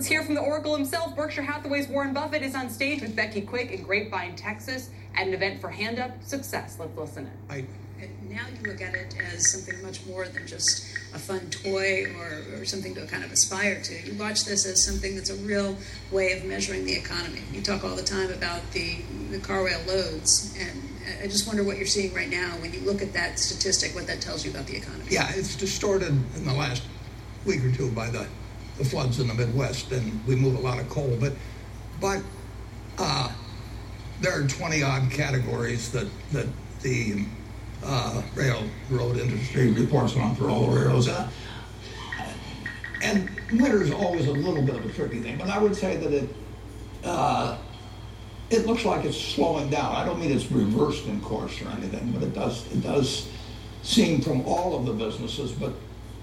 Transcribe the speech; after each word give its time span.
Let's 0.00 0.08
hear 0.08 0.22
from 0.22 0.34
the 0.34 0.40
Oracle 0.40 0.74
himself. 0.74 1.14
Berkshire 1.14 1.42
Hathaway's 1.42 1.86
Warren 1.86 2.14
Buffett 2.14 2.40
is 2.40 2.54
on 2.54 2.70
stage 2.70 3.02
with 3.02 3.14
Becky 3.14 3.42
Quick 3.42 3.70
in 3.70 3.82
Grapevine, 3.82 4.34
Texas, 4.34 4.88
at 5.14 5.26
an 5.26 5.34
event 5.34 5.60
for 5.60 5.68
Hand 5.68 5.98
Up 5.98 6.10
Success. 6.24 6.78
Let's 6.80 6.96
listen 6.96 7.26
in. 7.26 7.54
I, 7.54 7.64
now 8.30 8.46
you 8.48 8.70
look 8.70 8.80
at 8.80 8.94
it 8.94 9.14
as 9.34 9.52
something 9.52 9.82
much 9.82 10.06
more 10.06 10.26
than 10.26 10.46
just 10.46 10.96
a 11.12 11.18
fun 11.18 11.50
toy 11.50 12.06
or, 12.16 12.58
or 12.58 12.64
something 12.64 12.94
to 12.94 13.04
kind 13.08 13.24
of 13.24 13.30
aspire 13.30 13.82
to. 13.82 14.10
You 14.10 14.14
watch 14.14 14.46
this 14.46 14.64
as 14.64 14.82
something 14.82 15.16
that's 15.16 15.28
a 15.28 15.34
real 15.34 15.76
way 16.10 16.32
of 16.32 16.46
measuring 16.46 16.86
the 16.86 16.94
economy. 16.94 17.42
You 17.52 17.60
talk 17.60 17.84
all 17.84 17.94
the 17.94 18.02
time 18.02 18.32
about 18.32 18.62
the, 18.70 19.02
the 19.30 19.38
car 19.38 19.66
rail 19.66 19.82
loads, 19.86 20.56
and 20.58 20.80
I 21.22 21.26
just 21.26 21.46
wonder 21.46 21.62
what 21.62 21.76
you're 21.76 21.84
seeing 21.84 22.14
right 22.14 22.30
now 22.30 22.52
when 22.62 22.72
you 22.72 22.80
look 22.80 23.02
at 23.02 23.12
that 23.12 23.38
statistic, 23.38 23.94
what 23.94 24.06
that 24.06 24.22
tells 24.22 24.46
you 24.46 24.50
about 24.50 24.66
the 24.66 24.78
economy. 24.78 25.04
Yeah, 25.10 25.30
it's 25.34 25.56
distorted 25.56 26.08
in 26.08 26.46
the 26.46 26.54
last 26.54 26.84
week 27.44 27.62
or 27.62 27.70
two 27.70 27.90
by 27.90 28.08
the 28.08 28.26
the 28.80 28.88
floods 28.88 29.20
in 29.20 29.28
the 29.28 29.34
Midwest, 29.34 29.92
and 29.92 30.26
we 30.26 30.34
move 30.34 30.56
a 30.56 30.60
lot 30.60 30.80
of 30.80 30.88
coal. 30.88 31.16
But, 31.20 31.34
but 32.00 32.22
uh, 32.98 33.30
there 34.20 34.42
are 34.42 34.48
20 34.48 34.82
odd 34.82 35.10
categories 35.10 35.92
that 35.92 36.08
that 36.32 36.46
the 36.82 37.26
uh, 37.84 38.22
railroad 38.34 39.18
industry 39.18 39.70
reports 39.70 40.16
on 40.16 40.34
for 40.34 40.48
all 40.48 40.66
the 40.66 40.80
railroads. 40.80 41.08
Uh, 41.08 41.28
and 43.02 43.30
winter 43.52 43.82
is 43.82 43.90
always 43.90 44.26
a 44.26 44.32
little 44.32 44.62
bit 44.62 44.76
of 44.76 44.84
a 44.84 44.92
tricky 44.92 45.20
thing, 45.20 45.38
but 45.38 45.48
I 45.48 45.58
would 45.58 45.76
say 45.76 45.96
that 45.98 46.12
it 46.12 46.28
uh, 47.04 47.58
it 48.48 48.66
looks 48.66 48.84
like 48.84 49.04
it's 49.04 49.20
slowing 49.20 49.68
down. 49.68 49.94
I 49.94 50.04
don't 50.04 50.18
mean 50.18 50.32
it's 50.32 50.50
reversed 50.50 51.06
in 51.06 51.20
course 51.20 51.60
or 51.60 51.68
anything, 51.68 52.12
but 52.12 52.22
it 52.22 52.34
does 52.34 52.66
it 52.72 52.82
does 52.82 53.28
seem 53.82 54.22
from 54.22 54.46
all 54.46 54.74
of 54.74 54.86
the 54.86 54.92
businesses, 54.92 55.52
but 55.52 55.72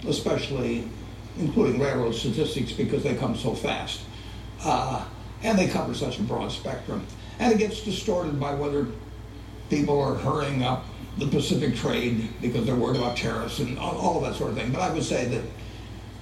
especially 0.07 0.87
including 1.39 1.79
railroad 1.79 2.13
statistics 2.13 2.71
because 2.71 3.03
they 3.03 3.15
come 3.15 3.35
so 3.35 3.53
fast. 3.53 4.01
Uh, 4.63 5.05
and 5.43 5.57
they 5.57 5.67
cover 5.67 5.93
such 5.93 6.19
a 6.19 6.23
broad 6.23 6.51
spectrum. 6.51 7.05
And 7.39 7.53
it 7.53 7.59
gets 7.59 7.81
distorted 7.81 8.39
by 8.39 8.53
whether 8.55 8.87
people 9.69 9.99
are 9.99 10.15
hurrying 10.15 10.63
up 10.63 10.85
the 11.17 11.27
Pacific 11.27 11.75
trade 11.75 12.29
because 12.41 12.65
they're 12.65 12.75
worried 12.75 12.97
about 12.97 13.17
tariffs 13.17 13.59
and 13.59 13.77
all, 13.77 13.97
all 13.97 14.17
of 14.17 14.23
that 14.23 14.37
sort 14.37 14.51
of 14.51 14.57
thing. 14.57 14.71
But 14.71 14.81
I 14.81 14.91
would 14.91 15.03
say 15.03 15.25
that 15.25 15.43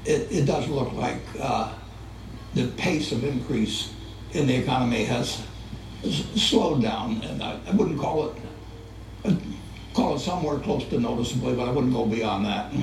it, 0.05 0.31
it 0.31 0.45
does 0.45 0.67
look 0.67 0.91
like 0.93 1.21
uh, 1.39 1.73
the 2.53 2.67
pace 2.71 3.11
of 3.11 3.23
increase 3.23 3.93
in 4.31 4.47
the 4.47 4.55
economy 4.55 5.03
has 5.05 5.41
slowed 6.35 6.81
down. 6.81 7.21
And 7.23 7.41
I, 7.41 7.59
I 7.67 7.71
wouldn't 7.71 7.99
call 7.99 8.29
it, 8.29 8.37
I'd 9.25 9.41
call 9.93 10.15
it 10.15 10.19
somewhere 10.19 10.59
close 10.59 10.85
to 10.89 10.99
noticeably, 10.99 11.55
but 11.55 11.67
I 11.67 11.71
wouldn't 11.71 11.93
go 11.93 12.05
beyond 12.05 12.45
that. 12.45 12.73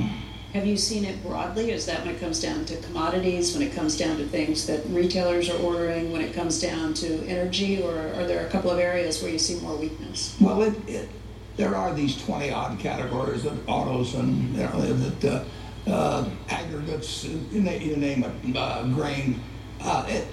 Have 0.53 0.67
you 0.67 0.77
seen 0.77 1.07
it 1.07 1.23
broadly? 1.23 1.71
Is 1.71 1.87
that 1.87 2.05
when 2.05 2.15
it 2.15 2.21
comes 2.21 2.39
down 2.39 2.67
to 2.67 2.77
commodities, 2.83 3.55
when 3.55 3.67
it 3.67 3.73
comes 3.73 3.97
down 3.97 4.19
to 4.19 4.27
things 4.27 4.67
that 4.67 4.85
retailers 4.89 5.49
are 5.49 5.59
ordering, 5.63 6.13
when 6.13 6.21
it 6.21 6.35
comes 6.35 6.61
down 6.61 6.93
to 6.95 7.27
energy, 7.27 7.83
or 7.83 7.97
are 7.97 8.27
there 8.27 8.47
a 8.47 8.51
couple 8.51 8.71
of 8.71 8.79
areas 8.79 9.23
where 9.23 9.33
you 9.33 9.39
see 9.39 9.59
more 9.61 9.75
weakness? 9.75 10.37
Well, 10.39 10.61
it, 10.61 10.75
it, 10.87 11.09
there 11.57 11.75
are 11.75 11.95
these 11.95 12.23
20 12.23 12.51
odd 12.51 12.79
categories 12.79 13.47
of 13.47 13.67
autos 13.67 14.15
and 14.15 14.55
you 14.55 14.63
know, 14.63 14.81
that, 14.81 15.47
uh, 15.89 15.91
uh, 15.91 16.29
aggregates, 16.51 17.25
you 17.25 17.61
name, 17.63 17.99
name 17.99 18.23
it, 18.23 18.57
uh, 18.57 18.83
grain. 18.89 19.41
Uh, 19.81 20.05
it, 20.07 20.27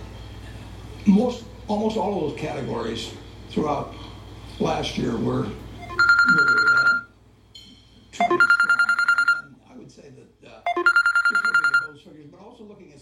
most, 1.05 1.45
almost 1.69 1.95
all 1.95 2.25
of 2.25 2.31
those 2.31 2.39
categories 2.41 3.13
throughout 3.51 3.93
last 4.59 4.97
year 4.97 5.15
were, 5.15 5.43
were 5.43 6.59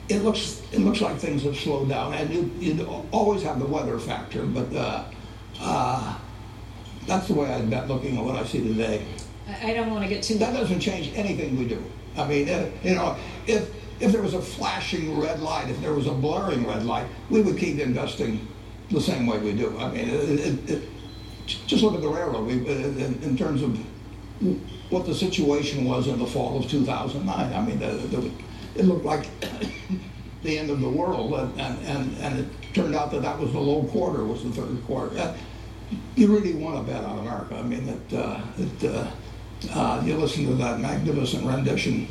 it 0.08 0.22
looks 0.22 0.62
it 0.72 0.80
looks 0.80 1.00
like 1.00 1.18
things 1.18 1.44
have 1.44 1.56
slowed 1.56 1.88
down, 1.88 2.14
and 2.14 2.30
you 2.30 2.50
you 2.58 2.84
always 3.12 3.42
have 3.44 3.60
the 3.60 3.66
weather 3.66 3.98
factor, 3.98 4.44
but 4.44 4.74
uh, 4.74 5.04
uh, 5.60 6.18
that's 7.06 7.28
the 7.28 7.34
way 7.34 7.48
I'd 7.48 7.70
bet 7.70 7.86
looking 7.86 8.18
at 8.18 8.24
what 8.24 8.34
I 8.34 8.44
see 8.44 8.60
today. 8.60 9.06
I 9.62 9.72
don't 9.72 9.90
want 9.90 10.02
to 10.02 10.08
get 10.08 10.22
too. 10.22 10.38
That 10.38 10.52
doesn't 10.52 10.80
change 10.80 11.12
anything 11.14 11.56
we 11.56 11.66
do. 11.66 11.82
I 12.16 12.26
mean, 12.26 12.48
uh, 12.48 12.70
you 12.82 12.96
know, 12.96 13.16
if 13.46 13.70
if 14.00 14.10
there 14.10 14.22
was 14.22 14.34
a 14.34 14.42
flashing 14.42 15.18
red 15.20 15.40
light, 15.40 15.68
if 15.70 15.80
there 15.80 15.92
was 15.92 16.08
a 16.08 16.12
blurring 16.12 16.66
red 16.66 16.84
light, 16.84 17.06
we 17.28 17.42
would 17.42 17.56
keep 17.56 17.78
investing 17.78 18.48
the 18.90 19.00
same 19.00 19.26
way 19.26 19.38
we 19.38 19.52
do. 19.52 19.78
I 19.78 19.90
mean, 19.90 20.08
it, 20.08 20.40
it, 20.40 20.70
it, 20.70 20.88
just 21.46 21.82
look 21.82 21.94
at 21.94 22.00
the 22.00 22.08
railroad 22.08 22.46
we, 22.46 22.54
in, 22.54 23.18
in, 23.22 23.36
terms 23.36 23.62
of 23.62 23.78
what 24.90 25.06
the 25.06 25.14
situation 25.14 25.84
was 25.84 26.08
in 26.08 26.18
the 26.18 26.26
fall 26.26 26.58
of 26.58 26.68
2009. 26.68 27.52
I 27.52 27.60
mean, 27.64 27.78
the, 27.78 27.86
the, 27.86 28.30
it 28.74 28.84
looked 28.84 29.04
like 29.04 29.28
the 30.42 30.58
end 30.58 30.70
of 30.70 30.80
the 30.80 30.88
world, 30.88 31.34
and, 31.58 31.78
and, 31.86 32.16
and 32.18 32.38
it 32.40 32.46
turned 32.74 32.94
out 32.94 33.10
that 33.12 33.22
that 33.22 33.38
was 33.38 33.52
the 33.52 33.60
low 33.60 33.84
quarter, 33.84 34.24
was 34.24 34.42
the 34.42 34.50
third 34.50 34.82
quarter. 34.86 35.18
Uh, 35.18 35.36
you 36.16 36.32
really 36.32 36.54
want 36.54 36.84
to 36.86 36.92
bet 36.92 37.04
on 37.04 37.18
America. 37.18 37.56
I 37.56 37.62
mean, 37.62 37.88
it, 37.88 38.14
uh, 38.14 38.40
uh, 38.84 39.10
uh 39.72 40.02
you 40.04 40.16
listen 40.16 40.46
to 40.46 40.54
that 40.54 40.80
magnificent 40.80 41.44
rendition 41.44 42.08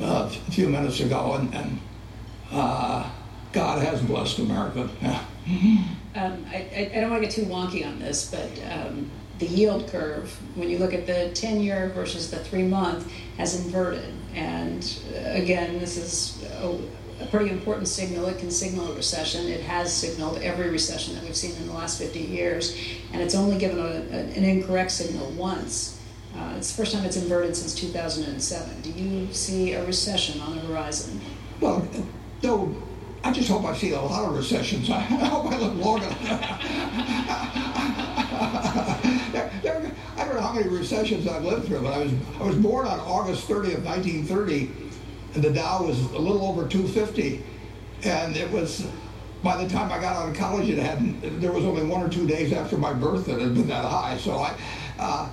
uh, 0.00 0.28
a 0.30 0.50
few 0.50 0.68
minutes 0.68 1.00
ago, 1.00 1.34
and, 1.34 1.54
and 1.54 1.78
God 3.52 3.82
has 3.82 4.02
blessed 4.02 4.40
America. 4.40 4.88
Yeah. 5.00 5.24
Um, 6.16 6.46
I, 6.50 6.90
I, 6.94 7.00
don't 7.02 7.10
want 7.10 7.22
to 7.22 7.28
get 7.28 7.34
too 7.34 7.44
wonky 7.44 7.86
on 7.86 7.98
this, 7.98 8.30
but 8.30 8.48
um, 8.72 9.10
the 9.38 9.46
yield 9.46 9.88
curve, 9.88 10.30
when 10.54 10.68
you 10.70 10.78
look 10.78 10.94
at 10.94 11.06
the 11.06 11.30
10 11.34 11.60
year 11.60 11.90
versus 11.94 12.30
the 12.30 12.38
three 12.38 12.62
month, 12.62 13.10
has 13.36 13.64
inverted. 13.64 14.12
And 14.34 14.98
uh, 15.14 15.30
again, 15.30 15.78
this 15.78 15.96
is 15.96 16.42
a, 16.60 16.78
a, 17.22 17.26
pretty 17.26 17.50
important 17.50 17.88
signal. 17.88 18.26
It 18.26 18.38
can 18.38 18.50
signal 18.50 18.92
a 18.92 18.94
recession. 18.94 19.46
It 19.46 19.60
has 19.62 19.92
signaled 19.92 20.38
every 20.38 20.70
recession 20.70 21.14
that 21.14 21.24
we've 21.24 21.36
seen 21.36 21.54
in 21.56 21.66
the 21.66 21.74
last 21.74 21.98
50 21.98 22.18
years. 22.18 22.76
And 23.12 23.22
it's 23.22 23.34
only 23.34 23.58
given 23.58 23.78
a, 23.78 23.82
a, 23.82 24.20
an 24.36 24.44
incorrect 24.44 24.90
signal 24.90 25.30
once. 25.32 26.00
Uh, 26.34 26.54
it's 26.56 26.70
the 26.70 26.76
first 26.76 26.94
time 26.94 27.04
it's 27.04 27.16
inverted 27.16 27.56
since 27.56 27.74
2007. 27.74 28.82
Do 28.82 28.90
you 28.90 29.32
see 29.32 29.72
a 29.72 29.84
recession 29.86 30.40
on 30.40 30.54
the 30.54 30.62
horizon? 30.62 31.20
Well, 31.60 31.86
though 32.42 32.74
I 33.26 33.32
just 33.32 33.48
hope 33.48 33.64
I 33.64 33.74
see 33.74 33.92
a 33.92 34.00
lot 34.00 34.24
of 34.28 34.36
recessions. 34.36 34.88
I 34.92 35.00
hope 35.00 35.46
I 35.46 35.58
live 35.58 35.76
long 35.78 36.02
enough. 36.02 36.22
many 40.56 40.68
recessions 40.68 41.26
I've 41.28 41.44
lived 41.44 41.66
through, 41.66 41.82
but 41.82 41.92
I 41.92 41.98
was 41.98 42.12
I 42.40 42.42
was 42.44 42.56
born 42.56 42.86
on 42.86 42.98
August 43.00 43.48
30th, 43.48 43.84
1930, 43.84 44.70
and 45.34 45.42
the 45.42 45.50
Dow 45.50 45.84
was 45.84 46.00
a 46.12 46.18
little 46.18 46.46
over 46.46 46.66
250, 46.66 47.42
and 48.04 48.36
it 48.36 48.50
was 48.50 48.86
by 49.42 49.62
the 49.62 49.68
time 49.68 49.92
I 49.92 50.00
got 50.00 50.16
out 50.16 50.28
of 50.28 50.36
college, 50.36 50.68
it 50.68 50.78
had 50.78 51.20
there 51.40 51.52
was 51.52 51.64
only 51.64 51.84
one 51.84 52.02
or 52.02 52.08
two 52.08 52.26
days 52.26 52.52
after 52.52 52.76
my 52.76 52.92
birth 52.92 53.26
that 53.26 53.38
it 53.38 53.42
had 53.42 53.54
been 53.54 53.68
that 53.68 53.84
high. 53.84 54.16
So 54.16 54.38
I, 54.38 54.56
uh, 54.98 55.28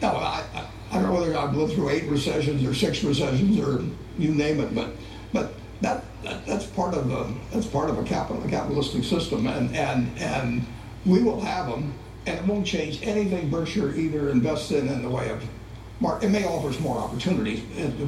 no, 0.00 0.08
I, 0.08 0.44
I 0.90 0.94
don't 0.94 1.04
know 1.04 1.20
whether 1.20 1.36
I've 1.36 1.54
lived 1.54 1.74
through 1.74 1.90
eight 1.90 2.04
recessions 2.04 2.64
or 2.64 2.74
six 2.74 3.02
recessions 3.02 3.58
or 3.58 3.82
you 4.18 4.34
name 4.34 4.60
it, 4.60 4.74
but 4.74 4.90
but 5.32 5.54
that, 5.80 6.04
that, 6.22 6.46
that's 6.46 6.66
part 6.66 6.94
of 6.94 7.10
a 7.10 7.32
that's 7.52 7.66
part 7.66 7.90
of 7.90 7.98
a 7.98 8.04
capital 8.04 8.42
a 8.44 8.48
capitalistic 8.48 9.04
system, 9.04 9.46
and 9.46 9.74
and 9.74 10.08
and 10.18 10.64
we 11.04 11.20
will 11.22 11.40
have 11.40 11.66
them, 11.66 11.92
and 12.26 12.38
it 12.38 12.44
won't 12.44 12.66
change 12.66 13.00
anything 13.02 13.50
Berkshire 13.50 13.94
either 13.94 14.30
invests 14.30 14.70
in 14.70 14.88
in 14.88 15.02
the 15.02 15.08
way 15.08 15.30
of. 15.30 15.42
Mark, 16.00 16.22
it 16.24 16.30
may 16.30 16.44
offer 16.44 16.68
us 16.68 16.80
more 16.80 16.98
opportunities, 16.98 17.60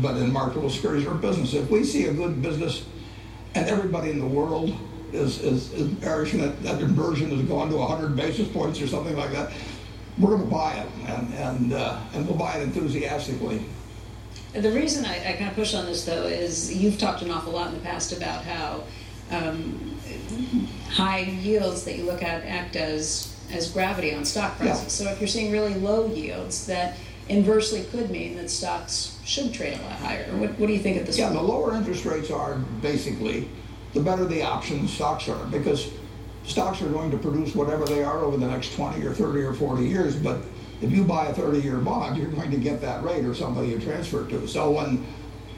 but 0.03 0.17
in 0.17 0.33
marketable 0.33 0.71
securities 0.71 1.07
or 1.07 1.15
business, 1.15 1.55
if 1.55 1.71
we 1.71 1.85
see 1.85 2.07
a 2.07 2.13
good 2.13 2.43
business, 2.43 2.85
and 3.55 3.69
everybody 3.69 4.11
in 4.11 4.19
the 4.19 4.27
world 4.27 4.77
is 5.13 5.41
is, 5.43 5.73
is 5.75 5.89
bearish, 5.89 6.33
and 6.33 6.43
that, 6.43 6.63
that 6.63 6.81
inversion 6.81 7.31
is 7.31 7.43
going 7.43 7.71
to 7.71 7.77
100 7.77 8.17
basis 8.17 8.49
points 8.49 8.81
or 8.81 8.89
something 8.89 9.17
like 9.17 9.31
that, 9.31 9.53
we're 10.19 10.31
going 10.31 10.43
to 10.43 10.51
buy 10.51 10.75
it, 10.75 10.89
and 11.09 11.35
and 11.35 11.73
uh, 11.73 12.01
and 12.15 12.27
we'll 12.27 12.37
buy 12.37 12.57
it 12.57 12.63
enthusiastically. 12.63 13.65
The 14.55 14.71
reason 14.71 15.05
I, 15.05 15.31
I 15.31 15.33
kind 15.33 15.51
of 15.51 15.55
push 15.55 15.75
on 15.75 15.87
this, 15.87 16.05
though, 16.05 16.27
is 16.27 16.73
you've 16.73 16.99
talked 16.99 17.23
an 17.23 17.31
awful 17.31 17.53
lot 17.53 17.69
in 17.69 17.75
the 17.75 17.81
past 17.81 18.13
about 18.13 18.45
how 18.45 18.85
um, 19.33 19.99
high 20.91 21.21
yields 21.21 21.85
that 21.85 21.97
you 21.97 22.05
look 22.05 22.23
at 22.23 22.45
act 22.45 22.77
as 22.77 23.34
as 23.53 23.71
gravity 23.71 24.15
on 24.15 24.25
stock 24.25 24.57
prices. 24.59 24.83
Yeah. 24.83 24.89
So 25.07 25.13
if 25.13 25.21
you're 25.21 25.29
seeing 25.29 25.53
really 25.53 25.75
low 25.75 26.07
yields, 26.07 26.67
that 26.67 26.97
inversely 27.29 27.85
could 27.85 28.11
mean 28.11 28.37
that 28.37 28.51
stocks 28.51 29.19
should 29.25 29.53
trade 29.53 29.79
a 29.79 29.83
lot 29.83 29.93
higher. 29.93 30.25
What, 30.37 30.51
what 30.59 30.67
do 30.67 30.73
you 30.73 30.79
think 30.79 30.99
at 30.99 31.07
this 31.07 31.19
yeah, 31.19 31.27
point? 31.29 31.37
Yeah, 31.37 31.43
the 31.43 31.49
lower 31.49 31.75
interest 31.75 32.05
rates 32.05 32.31
are 32.31 32.57
basically 32.83 33.49
the 33.95 34.01
better 34.01 34.25
the 34.25 34.43
options 34.43 34.93
stocks 34.93 35.29
are 35.29 35.47
because 35.47 35.91
stocks 36.45 36.83
are 36.83 36.89
going 36.89 37.11
to 37.11 37.17
produce 37.17 37.55
whatever 37.55 37.85
they 37.85 38.03
are 38.03 38.21
over 38.21 38.37
the 38.37 38.47
next 38.47 38.75
20 38.75 39.05
or 39.07 39.15
30 39.15 39.41
or 39.43 39.55
40 39.55 39.87
years, 39.87 40.17
but 40.17 40.41
if 40.83 40.91
you 40.91 41.05
buy 41.05 41.27
a 41.27 41.35
30-year 41.35 41.79
bond, 41.79 42.17
you're 42.17 42.31
going 42.31 42.51
to 42.51 42.59
get 42.59 42.81
that 42.83 43.03
rate 43.03 43.25
or 43.25 43.35
somebody 43.35 43.69
you 43.69 43.79
transfer 43.79 44.25
it 44.25 44.29
to. 44.31 44.47
So 44.47 44.71
when 44.71 45.07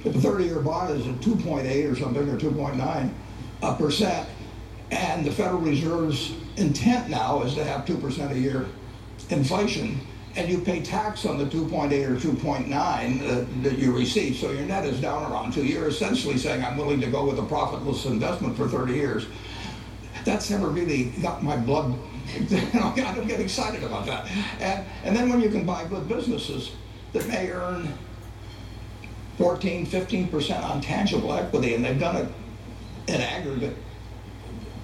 if 0.05 0.15
a 0.15 0.19
30-year 0.19 0.61
bond 0.61 1.01
is 1.01 1.07
at 1.07 1.15
2.8 1.17 1.91
or 1.91 1.97
something 1.97 2.29
or 2.29 2.39
2.9 2.39 3.11
a 3.63 3.75
percent, 3.75 4.29
and 4.91 5.25
the 5.25 5.33
Federal 5.33 5.61
Reserve's 5.61 6.33
intent 6.57 7.09
now 7.09 7.43
is 7.43 7.55
to 7.55 7.65
have 7.65 7.85
2% 7.85 8.31
a 8.31 8.39
year 8.39 8.67
inflation, 9.31 10.01
and 10.37 10.49
you 10.49 10.59
pay 10.59 10.83
tax 10.83 11.25
on 11.25 11.39
the 11.39 11.45
2.8 11.45 11.93
or 12.09 12.17
2.9 12.17 12.71
uh, 12.71 13.47
that 13.63 13.79
you 13.79 13.97
receive. 13.97 14.37
So 14.37 14.51
your 14.51 14.63
net 14.63 14.85
is 14.85 15.01
down 15.01 15.31
around 15.31 15.53
two. 15.53 15.65
You're 15.65 15.89
essentially 15.89 16.37
saying, 16.37 16.65
I'm 16.65 16.77
willing 16.77 17.01
to 17.01 17.11
go 17.11 17.27
with 17.27 17.39
a 17.39 17.43
profitless 17.43 18.05
investment 18.05 18.57
for 18.57 18.69
30 18.69 18.93
years. 18.93 19.27
That's 20.25 20.51
never 20.51 20.69
really 20.69 21.05
got 21.23 21.43
my 21.43 21.57
blood. 21.57 21.99
I 22.53 23.13
don't 23.15 23.27
get 23.27 23.41
excited 23.41 23.83
about 23.83 24.07
that. 24.07 24.31
And, 24.61 24.85
and 25.05 25.17
then 25.17 25.29
when 25.31 25.41
you 25.41 25.49
can 25.49 25.65
buy 25.65 25.85
good 25.87 26.09
businesses 26.09 26.73
that 27.13 27.27
may 27.29 27.51
earn 27.51 27.93
14, 29.39 29.87
15% 29.87 30.63
on 30.63 30.81
tangible 30.81 31.33
equity, 31.33 31.75
and 31.75 31.85
they've 31.85 31.99
done 31.99 32.17
it 32.17 32.29
in 33.09 33.21
aggregate 33.21 33.77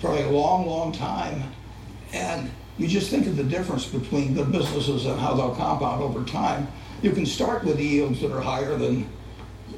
for 0.02 0.10
a 0.10 0.28
long, 0.28 0.66
long 0.66 0.92
time. 0.92 1.44
And 2.12 2.50
you 2.76 2.88
just 2.88 3.08
think 3.08 3.26
of 3.28 3.36
the 3.36 3.44
difference 3.44 3.86
between 3.86 4.34
good 4.34 4.50
businesses 4.50 5.06
and 5.06 5.18
how 5.18 5.34
they'll 5.34 5.54
compound 5.54 6.02
over 6.02 6.24
time. 6.24 6.66
You 7.02 7.12
can 7.12 7.24
start 7.24 7.64
with 7.64 7.80
yields 7.80 8.20
that 8.20 8.32
are 8.32 8.40
higher 8.40 8.76
than 8.76 9.08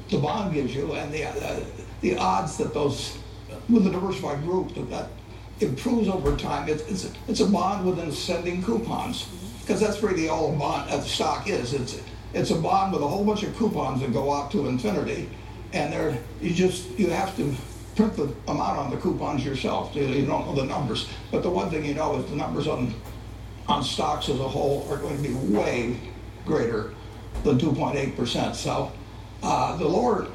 the 0.09 0.17
bond 0.17 0.53
gives 0.53 0.75
you, 0.75 0.93
and 0.93 1.13
the, 1.13 1.25
uh, 1.25 1.59
the 2.01 2.17
odds 2.17 2.57
that 2.57 2.73
those, 2.73 3.17
with 3.69 3.87
a 3.87 3.89
diversified 3.89 4.43
group, 4.43 4.73
that 4.75 4.89
that 4.89 5.09
improves 5.59 6.07
over 6.07 6.35
time. 6.35 6.67
It's, 6.69 6.83
it's, 6.83 7.11
it's 7.27 7.39
a 7.39 7.47
bond 7.47 7.85
with 7.85 7.99
ascending 7.99 8.63
coupons, 8.63 9.27
because 9.61 9.79
that's 9.79 10.01
really 10.03 10.27
all 10.27 10.53
a 10.53 10.57
bond, 10.57 10.91
a 10.91 11.01
stock 11.01 11.47
is. 11.47 11.73
It's, 11.73 12.01
it's 12.33 12.51
a 12.51 12.55
bond 12.55 12.93
with 12.93 13.01
a 13.01 13.07
whole 13.07 13.23
bunch 13.23 13.43
of 13.43 13.55
coupons 13.57 14.01
that 14.01 14.11
go 14.11 14.33
out 14.33 14.51
to 14.51 14.67
infinity, 14.67 15.29
and 15.73 15.93
they're, 15.93 16.17
you 16.41 16.53
just, 16.53 16.89
you 16.99 17.09
have 17.09 17.35
to 17.37 17.55
print 17.95 18.15
the 18.15 18.33
amount 18.47 18.77
on 18.77 18.91
the 18.91 18.97
coupons 18.97 19.45
yourself. 19.45 19.95
You 19.95 20.25
don't 20.25 20.45
know 20.45 20.55
the 20.55 20.65
numbers. 20.65 21.07
But 21.31 21.43
the 21.43 21.49
one 21.49 21.69
thing 21.69 21.85
you 21.85 21.93
know 21.93 22.17
is 22.17 22.29
the 22.29 22.35
numbers 22.35 22.67
on, 22.67 22.93
on 23.67 23.83
stocks 23.83 24.29
as 24.29 24.39
a 24.39 24.47
whole 24.47 24.87
are 24.91 24.97
going 24.97 25.15
to 25.15 25.23
be 25.23 25.33
way 25.33 25.97
greater 26.45 26.93
than 27.43 27.57
2.8%. 27.57 28.55
So 28.55 28.91
uh, 29.43 29.77
the 29.77 29.87
lower 29.87 30.27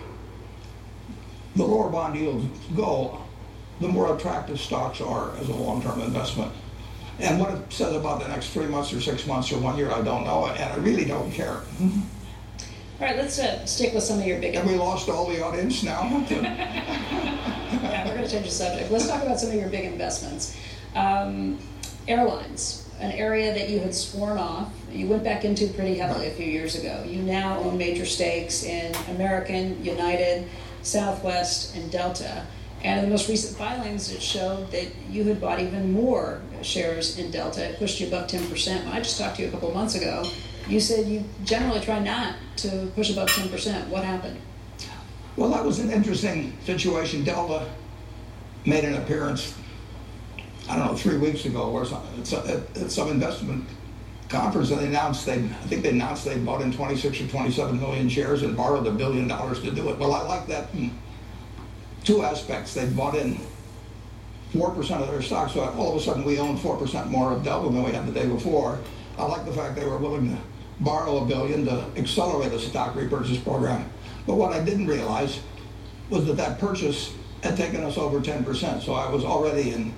the 1.56 1.64
lower 1.64 1.90
bond 1.90 2.16
yields 2.16 2.46
go, 2.76 3.20
the 3.80 3.88
more 3.88 4.14
attractive 4.16 4.60
stocks 4.60 5.00
are 5.00 5.36
as 5.36 5.48
a 5.48 5.52
long-term 5.52 6.00
investment. 6.00 6.52
And 7.18 7.40
what 7.40 7.52
it 7.52 7.72
says 7.72 7.94
about 7.94 8.22
the 8.22 8.28
next 8.28 8.50
three 8.50 8.66
months 8.66 8.92
or 8.92 9.00
six 9.00 9.26
months 9.26 9.50
or 9.52 9.58
one 9.58 9.76
year, 9.76 9.90
I 9.90 10.00
don't 10.00 10.24
know, 10.24 10.46
and 10.46 10.72
I 10.72 10.76
really 10.76 11.04
don't 11.04 11.30
care. 11.32 11.60
All 13.00 13.06
right, 13.06 13.16
let's 13.16 13.38
uh, 13.38 13.64
stick 13.64 13.94
with 13.94 14.02
some 14.02 14.18
of 14.18 14.26
your 14.26 14.38
big. 14.40 14.54
Have 14.54 14.66
we 14.66 14.76
lost 14.76 15.08
all 15.08 15.26
the 15.26 15.42
audience 15.42 15.82
now? 15.82 16.02
yeah, 16.30 18.06
we're 18.06 18.14
going 18.14 18.16
to 18.16 18.18
change 18.30 18.46
the 18.46 18.52
subject. 18.52 18.90
Let's 18.90 19.08
talk 19.08 19.22
about 19.22 19.40
some 19.40 19.50
of 19.50 19.56
your 19.56 19.68
big 19.68 19.84
investments. 19.84 20.56
Um, 20.94 21.58
airlines, 22.08 22.88
an 23.00 23.12
area 23.12 23.52
that 23.52 23.68
you 23.68 23.80
had 23.80 23.94
sworn 23.94 24.38
off. 24.38 24.72
You 24.90 25.06
went 25.06 25.24
back 25.24 25.44
into 25.44 25.68
pretty 25.68 25.94
heavily 25.94 26.26
a 26.26 26.30
few 26.30 26.46
years 26.46 26.74
ago. 26.74 27.04
You 27.06 27.22
now 27.22 27.58
own 27.58 27.78
major 27.78 28.06
stakes 28.06 28.64
in 28.64 28.94
American, 29.14 29.84
United, 29.84 30.48
Southwest, 30.82 31.76
and 31.76 31.90
Delta. 31.90 32.46
And 32.82 32.98
in 32.98 33.04
the 33.04 33.10
most 33.10 33.28
recent 33.28 33.58
filings, 33.58 34.10
it 34.10 34.22
showed 34.22 34.70
that 34.70 34.88
you 35.10 35.24
had 35.24 35.40
bought 35.40 35.60
even 35.60 35.92
more 35.92 36.40
shares 36.62 37.18
in 37.18 37.30
Delta. 37.30 37.70
It 37.70 37.78
pushed 37.78 38.00
you 38.00 38.06
above 38.06 38.28
10%. 38.28 38.86
I 38.92 38.98
just 38.98 39.18
talked 39.18 39.36
to 39.36 39.42
you 39.42 39.48
a 39.48 39.50
couple 39.50 39.68
of 39.68 39.74
months 39.74 39.94
ago. 39.94 40.24
You 40.66 40.80
said 40.80 41.06
you 41.06 41.24
generally 41.44 41.80
try 41.80 41.98
not 41.98 42.36
to 42.56 42.90
push 42.94 43.10
above 43.10 43.28
10%. 43.28 43.88
What 43.88 44.04
happened? 44.04 44.38
Well, 45.36 45.50
that 45.50 45.64
was 45.64 45.78
an 45.78 45.90
interesting 45.90 46.56
situation. 46.64 47.22
Delta 47.22 47.66
made 48.66 48.84
an 48.84 48.94
appearance, 48.94 49.54
I 50.68 50.76
don't 50.76 50.86
know, 50.86 50.94
three 50.94 51.16
weeks 51.16 51.44
ago 51.44 51.70
or 51.70 51.84
something, 51.84 52.20
at, 52.48 52.90
some 52.90 53.08
investment 53.08 53.66
conference, 54.28 54.70
and 54.70 54.80
they 54.80 54.86
announced 54.86 55.26
they, 55.26 55.34
I 55.34 55.66
think 55.66 55.82
they 55.82 55.90
announced 55.90 56.24
they 56.24 56.38
bought 56.38 56.62
in 56.62 56.72
26 56.72 57.20
or 57.20 57.26
27 57.26 57.80
million 57.80 58.08
shares 58.08 58.42
and 58.42 58.56
borrowed 58.56 58.86
a 58.86 58.92
billion 58.92 59.26
dollars 59.26 59.60
to 59.62 59.70
do 59.70 59.90
it. 59.90 59.98
Well, 59.98 60.14
I 60.14 60.22
like 60.22 60.46
that 60.46 60.72
in 60.74 60.96
two 62.04 62.22
aspects. 62.22 62.74
They 62.74 62.86
bought 62.86 63.16
in 63.16 63.40
4% 64.52 65.00
of 65.00 65.10
their 65.10 65.22
stock, 65.22 65.50
so 65.50 65.60
all 65.60 65.90
of 65.90 66.00
a 66.00 66.04
sudden 66.04 66.24
we 66.24 66.38
own 66.38 66.56
4% 66.58 67.06
more 67.06 67.32
of 67.32 67.44
Delta 67.44 67.72
than 67.72 67.82
we 67.82 67.92
had 67.92 68.06
the 68.06 68.12
day 68.12 68.26
before. 68.26 68.78
I 69.18 69.24
like 69.24 69.44
the 69.44 69.52
fact 69.52 69.76
they 69.76 69.86
were 69.86 69.98
willing 69.98 70.30
to 70.30 70.42
borrow 70.80 71.18
a 71.18 71.26
billion 71.26 71.66
to 71.66 71.84
accelerate 71.96 72.52
a 72.52 72.58
stock 72.58 72.94
repurchase 72.94 73.38
program. 73.38 73.88
But 74.26 74.34
what 74.34 74.52
I 74.52 74.64
didn't 74.64 74.86
realize 74.86 75.40
was 76.08 76.26
that 76.26 76.36
that 76.36 76.58
purchase 76.58 77.12
had 77.42 77.56
taken 77.56 77.82
us 77.84 77.96
over 77.98 78.20
10%. 78.20 78.82
So 78.82 78.94
I 78.94 79.10
was 79.10 79.25
already 79.25 79.72
in, 79.72 79.92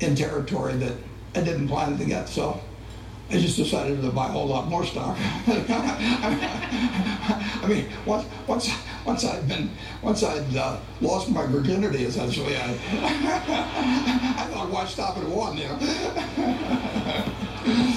in 0.00 0.14
territory 0.14 0.74
that 0.74 0.94
I 1.34 1.40
didn't 1.40 1.68
plan 1.68 1.96
to 1.98 2.04
get. 2.04 2.28
So 2.28 2.60
I 3.30 3.34
just 3.34 3.56
decided 3.56 4.02
to 4.02 4.10
buy 4.10 4.26
a 4.26 4.30
whole 4.30 4.46
lot 4.46 4.66
more 4.68 4.84
stock. 4.84 5.16
I 7.62 7.66
mean, 7.68 7.86
once, 8.04 8.26
once, 8.48 8.70
once 9.04 9.24
I'd 9.24 9.46
been, 9.46 9.70
once 10.02 10.24
I'd 10.24 10.56
uh, 10.56 10.80
lost 11.00 11.30
my 11.30 11.46
virginity, 11.46 12.04
essentially, 12.04 12.56
I, 12.56 12.70
I 14.36 14.46
thought, 14.52 14.68
why 14.70 14.84
stop 14.86 15.16
at 15.16 15.24
one, 15.24 15.56
you 15.56 15.68
know? 15.68 15.78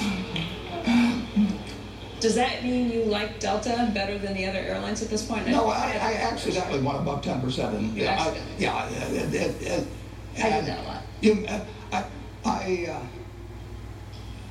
Does 2.24 2.36
that 2.36 2.64
mean 2.64 2.90
you 2.90 3.04
like 3.04 3.38
Delta 3.38 3.90
better 3.92 4.16
than 4.16 4.32
the 4.32 4.46
other 4.46 4.60
airlines 4.60 5.02
at 5.02 5.10
this 5.10 5.26
point? 5.26 5.46
No, 5.46 5.66
I, 5.66 5.90
I 6.00 6.14
accidentally 6.14 6.80
went 6.80 6.96
above 6.96 7.22
10%. 7.22 7.74
And, 7.74 7.94
you 7.94 8.06
I, 8.06 8.34
yeah, 8.56 8.88
it, 8.88 9.34
it, 9.34 9.62
it, 9.62 9.86
I 10.38 10.48
did 10.48 10.64
that 10.64 10.78
a 10.78 10.82
lot. 10.84 11.02
You, 11.20 11.46
I, 11.92 12.04
I 12.46 12.86
uh, 12.88 13.06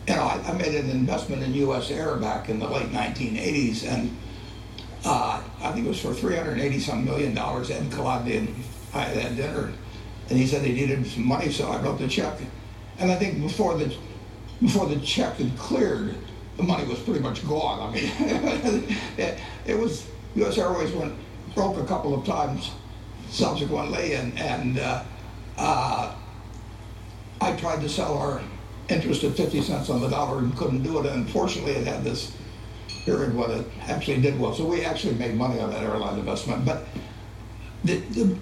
you 0.07 0.15
know, 0.15 0.21
I, 0.21 0.39
I, 0.45 0.53
made 0.53 0.75
an 0.75 0.91
investment 0.91 1.41
in 1.41 1.51
U.S. 1.55 1.89
Air 1.89 2.17
back 2.17 2.47
in 2.47 2.59
the 2.59 2.67
late 2.67 2.91
1980s, 2.91 3.87
and 3.87 4.15
uh, 5.03 5.41
I 5.59 5.71
think 5.71 5.87
it 5.87 5.89
was 5.89 5.99
for 5.99 6.13
380 6.13 6.79
some 6.79 7.03
million 7.03 7.33
dollars. 7.33 7.71
Ed 7.71 7.89
Colodny 7.89 8.37
and 8.37 8.63
I 8.93 8.99
had 8.99 9.35
dinner, 9.35 9.73
and 10.29 10.37
he 10.37 10.45
said 10.45 10.61
he 10.61 10.73
needed 10.73 11.07
some 11.07 11.25
money, 11.25 11.51
so 11.51 11.69
I 11.69 11.81
wrote 11.81 11.97
the 11.97 12.07
check. 12.07 12.37
And 12.99 13.11
I 13.11 13.15
think 13.15 13.41
before 13.41 13.75
the 13.79 13.97
before 14.61 14.85
the 14.85 14.99
check 14.99 15.37
had 15.37 15.57
cleared, 15.57 16.15
the 16.57 16.63
money 16.63 16.85
was 16.85 16.99
pretty 16.99 17.19
much 17.19 17.47
gone. 17.47 17.89
I 17.89 17.93
mean, 17.93 18.97
it, 19.65 19.79
was 19.79 20.07
U.S. 20.35 20.57
Airways 20.57 20.91
went 20.91 21.13
broke 21.55 21.77
a 21.77 21.85
couple 21.85 22.13
of 22.13 22.25
times 22.25 22.71
subsequently, 23.29 24.13
and 24.13 24.37
and 24.39 24.79
uh, 24.79 25.03
uh, 25.57 26.15
I 27.41 27.55
tried 27.55 27.81
to 27.81 27.89
sell 27.89 28.17
our 28.17 28.41
interest 28.89 29.23
at 29.23 29.35
50 29.35 29.61
cents 29.61 29.89
on 29.89 30.01
the 30.01 30.09
dollar 30.09 30.39
and 30.39 30.55
couldn't 30.55 30.83
do 30.83 30.99
it. 30.99 31.05
And 31.05 31.25
unfortunately, 31.25 31.73
it 31.73 31.87
had 31.87 32.03
this 32.03 32.35
period 33.05 33.35
when 33.35 33.51
it 33.51 33.65
actually 33.87 34.21
did 34.21 34.39
well. 34.39 34.53
So 34.53 34.65
we 34.65 34.85
actually 34.85 35.15
made 35.15 35.35
money 35.35 35.59
on 35.59 35.71
that 35.71 35.83
airline 35.83 36.19
investment. 36.19 36.65
But 36.65 36.85
the, 37.83 37.97
the, 37.97 38.37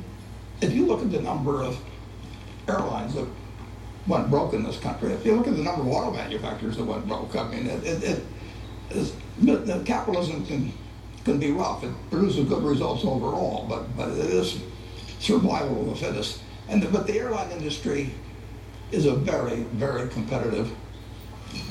if 0.61 0.73
you 0.73 0.85
look 0.85 1.01
at 1.01 1.11
the 1.11 1.21
number 1.21 1.63
of 1.63 1.79
airlines 2.67 3.13
that 3.15 3.27
went 4.07 4.29
broke 4.29 4.53
in 4.53 4.63
this 4.63 4.79
country. 4.79 5.11
If 5.13 5.25
you 5.25 5.35
look 5.35 5.47
at 5.47 5.55
the 5.55 5.63
number 5.63 5.81
of 5.81 5.87
auto 5.87 6.11
manufacturers 6.11 6.77
that 6.77 6.83
went 6.83 7.07
broke, 7.07 7.35
I 7.35 7.47
mean, 7.47 7.67
it, 7.67 7.83
it, 7.83 8.03
it 8.03 8.23
is, 8.91 9.13
capitalism 9.85 10.45
can 10.45 10.73
can 11.23 11.39
be 11.39 11.51
rough. 11.51 11.83
It 11.83 11.91
produces 12.09 12.47
good 12.47 12.63
results 12.63 13.03
overall, 13.05 13.65
but 13.69 13.95
but 13.95 14.09
it 14.09 14.17
is 14.17 14.59
survival 15.19 15.81
of 15.81 15.89
the 15.89 15.95
fittest. 15.95 16.41
And 16.67 16.81
the, 16.81 16.87
but 16.87 17.05
the 17.05 17.17
airline 17.17 17.51
industry 17.51 18.11
is 18.91 19.05
a 19.05 19.13
very 19.15 19.63
very 19.73 20.09
competitive 20.09 20.71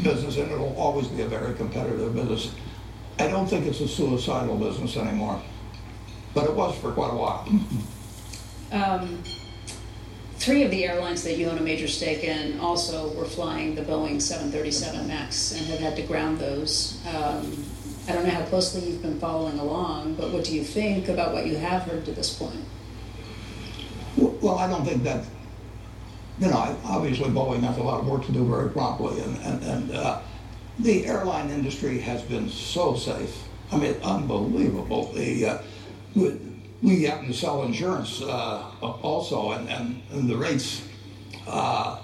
business, 0.02 0.37
and 0.37 0.50
it'll 0.52 0.76
always 0.76 1.08
be 1.08 1.22
a 1.22 1.28
very 1.28 1.54
competitive 1.54 2.14
business. 2.14 2.54
I 3.18 3.28
don't 3.28 3.46
think 3.46 3.66
it's 3.66 3.80
a 3.80 3.88
suicidal 3.88 4.56
business 4.56 4.96
anymore, 4.96 5.42
but 6.32 6.44
it 6.44 6.54
was 6.54 6.78
for 6.78 6.92
quite 6.92 7.12
a 7.12 7.16
while. 7.16 7.49
Um, 8.72 9.22
Three 10.40 10.62
of 10.62 10.70
the 10.70 10.87
airlines 10.87 11.23
that 11.25 11.37
you 11.37 11.50
own 11.50 11.59
a 11.59 11.61
major 11.61 11.87
stake 11.87 12.25
in 12.25 12.59
also 12.61 13.12
were 13.12 13.26
flying 13.26 13.75
the 13.75 13.82
Boeing 13.82 14.23
737 14.23 15.06
MAX 15.06 15.52
and 15.52 15.66
have 15.66 15.80
had 15.80 15.97
to 15.97 16.02
ground 16.02 16.38
those. 16.38 16.99
Um, 17.09 17.62
I 18.09 18.12
don't 18.12 18.25
know 18.25 18.30
how 18.30 18.47
closely 18.47 18.88
you've 18.88 19.02
been 19.02 19.20
following 19.20 19.59
along, 19.59 20.14
but 20.14 20.30
what 20.30 20.44
do 20.44 20.54
you 20.54 20.64
think 20.64 21.09
about 21.09 21.35
what 21.35 21.47
you 21.47 21.56
have 21.56 21.82
heard 21.82 22.06
to 22.06 22.12
this 22.12 22.32
point? 22.32 22.64
Well, 24.16 24.56
I 24.56 24.66
don't 24.66 24.82
think 24.82 25.02
that, 25.02 25.26
you 26.38 26.47
know, 26.47 26.75
obviously 26.87 27.28
Boeing 27.28 27.61
has 27.61 27.76
a 27.76 27.82
lot 27.82 28.00
of 28.00 28.06
work 28.06 28.25
to 28.25 28.32
do 28.32 28.42
very 28.49 28.70
promptly, 28.70 29.20
and, 29.20 29.37
and, 29.42 29.62
and 29.62 29.90
uh, 29.94 30.23
the 30.78 31.04
airline 31.04 31.50
industry 31.50 31.99
has 31.99 32.23
been 32.23 32.49
so 32.49 32.97
safe. 32.97 33.44
I 33.70 33.76
mean, 33.76 33.94
unbelievable. 34.02 35.12
The, 35.12 35.44
uh, 35.44 35.59
we 36.82 37.04
happen 37.04 37.26
to 37.26 37.34
sell 37.34 37.62
insurance 37.62 38.22
uh, 38.22 38.70
also, 38.80 39.52
and, 39.52 39.68
and, 39.68 40.02
and, 40.12 40.28
the 40.28 40.37
rates 40.37 40.82
uh, 41.46 42.00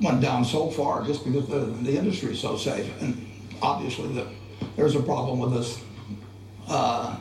went 0.00 0.20
down 0.20 0.44
so 0.44 0.70
far 0.70 1.04
just 1.04 1.24
because 1.24 1.48
the, 1.48 1.60
the 1.60 1.96
industry 1.96 2.32
is 2.32 2.40
so 2.40 2.56
safe. 2.56 2.90
And 3.00 3.26
obviously, 3.62 4.12
the, 4.12 4.26
there's 4.76 4.94
a 4.96 5.02
problem 5.02 5.38
with 5.38 5.54
this 5.54 5.80
uh, 6.68 7.16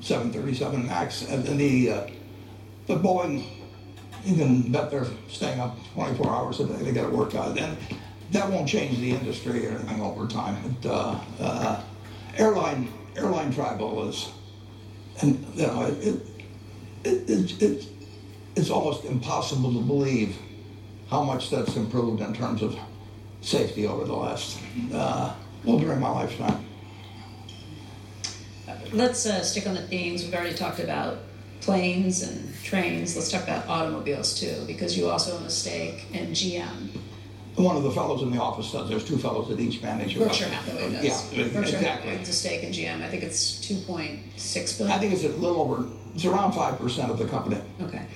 737 0.00 0.86
MAX. 0.86 1.22
And, 1.22 1.46
and 1.48 1.58
the, 1.58 1.90
uh, 1.90 2.06
the 2.86 2.96
Boeing, 2.96 3.44
you 4.24 4.36
can 4.36 4.70
bet 4.70 4.90
they're 4.90 5.06
staying 5.28 5.58
up 5.58 5.76
24 5.94 6.30
hours 6.30 6.60
a 6.60 6.66
day 6.66 6.84
to 6.84 6.92
get 6.92 7.04
it 7.04 7.10
worked 7.10 7.34
out. 7.34 7.58
And 7.58 7.76
that 8.30 8.48
won't 8.48 8.68
change 8.68 8.98
the 8.98 9.10
industry 9.10 9.66
or 9.66 9.70
anything 9.70 10.00
over 10.00 10.26
time. 10.26 10.56
It, 10.64 10.86
uh, 10.86 11.18
uh, 11.40 11.82
airline 12.36 12.88
airline 13.16 13.52
travel 13.52 14.08
is, 14.08 14.28
and 15.20 15.44
you 15.54 15.66
know, 15.66 15.82
it, 15.82 16.06
it, 16.06 16.33
it, 17.04 17.30
it, 17.30 17.62
it 17.62 17.86
it's 18.56 18.70
almost 18.70 19.04
impossible 19.04 19.72
to 19.72 19.80
believe 19.80 20.36
how 21.10 21.22
much 21.22 21.50
that's 21.50 21.76
improved 21.76 22.20
in 22.20 22.34
terms 22.34 22.62
of 22.62 22.78
safety 23.40 23.86
over 23.86 24.04
the 24.04 24.14
last, 24.14 24.58
uh, 24.92 25.34
well, 25.64 25.78
during 25.78 26.00
my 26.00 26.10
lifetime. 26.10 26.64
Let's 28.92 29.26
uh, 29.26 29.42
stick 29.42 29.66
on 29.66 29.74
the 29.74 29.82
themes. 29.82 30.22
We've 30.22 30.34
already 30.34 30.54
talked 30.54 30.78
about 30.78 31.18
planes 31.60 32.22
and 32.22 32.54
trains. 32.62 33.16
Let's 33.16 33.30
talk 33.30 33.42
about 33.42 33.66
automobiles 33.66 34.38
too, 34.38 34.64
because 34.66 34.96
you 34.96 35.08
also 35.08 35.36
own 35.36 35.44
a 35.44 35.50
stake 35.50 36.06
in 36.12 36.28
GM. 36.30 36.96
One 37.56 37.76
of 37.76 37.82
the 37.84 37.90
fellows 37.90 38.22
in 38.22 38.30
the 38.30 38.40
office 38.40 38.72
does. 38.72 38.88
There's 38.88 39.04
two 39.04 39.16
fellows 39.18 39.48
that 39.48 39.60
each 39.60 39.80
manage. 39.80 40.18
Berkshire 40.18 40.48
Hathaway 40.48 40.92
does. 40.92 41.04
Yeah, 41.04 41.44
Berkshire 41.44 41.58
exactly. 41.60 41.86
Hathaway 41.86 42.18
owns 42.18 42.28
a 42.28 42.32
stake 42.32 42.62
in 42.64 42.72
GM. 42.72 43.02
I 43.02 43.08
think 43.08 43.22
it's 43.22 43.64
2.6 43.64 44.78
billion. 44.78 44.96
I 44.96 44.98
think 44.98 45.12
it's 45.12 45.24
a 45.24 45.28
little 45.28 45.60
over. 45.60 45.88
It's 46.14 46.24
around 46.24 46.52
five 46.52 46.78
percent 46.78 47.10
of 47.10 47.18
the 47.18 47.26
company. 47.26 47.60
Okay. 47.80 48.06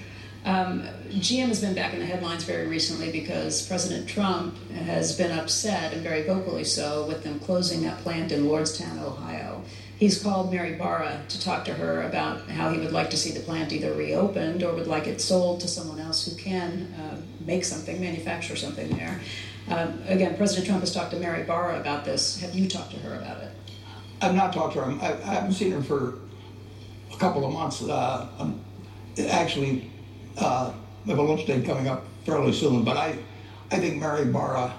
Um, 0.45 0.85
GM 1.09 1.49
has 1.49 1.61
been 1.61 1.75
back 1.75 1.93
in 1.93 1.99
the 1.99 2.07
headlines 2.07 2.45
very 2.45 2.69
recently 2.69 3.11
because 3.11 3.67
President 3.67 4.09
Trump 4.09 4.57
has 4.71 5.17
been 5.17 5.37
upset, 5.37 5.93
and 5.93 6.03
very 6.03 6.23
vocally 6.23 6.65
so, 6.65 7.07
with 7.07 7.25
them 7.25 7.39
closing 7.41 7.83
that 7.83 7.99
plant 7.99 8.33
in 8.33 8.45
Lordstown, 8.45 9.03
Ohio. 9.03 9.63
He's 9.99 10.23
called 10.23 10.53
Mary 10.53 10.75
Barra 10.75 11.23
to 11.29 11.43
talk 11.43 11.65
to 11.65 11.75
her 11.75 12.03
about 12.03 12.49
how 12.49 12.71
he 12.71 12.79
would 12.79 12.93
like 12.93 13.11
to 13.11 13.17
see 13.17 13.33
the 13.33 13.41
plant 13.41 13.73
either 13.73 13.93
reopened 13.93 14.63
or 14.63 14.73
would 14.73 14.87
like 14.87 15.09
it 15.09 15.21
sold 15.21 15.61
to 15.61 15.69
someone 15.69 15.99
else 15.99 16.25
who 16.25 16.37
can 16.41 16.95
uh, 16.95 17.21
make 17.45 17.65
something, 17.65 18.01
manufacture 18.01 18.55
something 18.55 18.97
there. 18.97 19.21
Um, 19.69 20.01
again, 20.07 20.37
President 20.37 20.69
Trump 20.69 20.81
has 20.81 20.95
talked 20.95 21.11
to 21.11 21.19
Mary 21.19 21.43
Barra 21.43 21.81
about 21.81 22.05
this. 22.05 22.41
Have 22.41 22.55
you 22.55 22.69
talked 22.69 22.93
to 22.93 22.99
her 23.01 23.17
about 23.17 23.43
it? 23.43 23.51
I've 24.23 24.37
not 24.37 24.53
talked 24.53 24.75
to 24.75 24.85
her. 24.85 24.93
I, 25.03 25.15
I 25.15 25.35
haven't 25.35 25.55
seen 25.55 25.73
her 25.73 25.83
for 25.83 26.15
couple 27.19 27.45
of 27.45 27.53
months. 27.53 27.83
Uh, 27.83 28.29
um, 28.39 28.61
actually, 29.31 29.91
uh, 30.39 30.73
we 31.05 31.11
have 31.11 31.19
a 31.19 31.23
lunch 31.23 31.47
date 31.47 31.65
coming 31.65 31.89
up 31.89 32.05
fairly 32.25 32.53
soon, 32.53 32.85
but 32.85 32.97
I, 32.97 33.19
I 33.71 33.79
think 33.79 34.01
Mary 34.01 34.25
Barra 34.25 34.73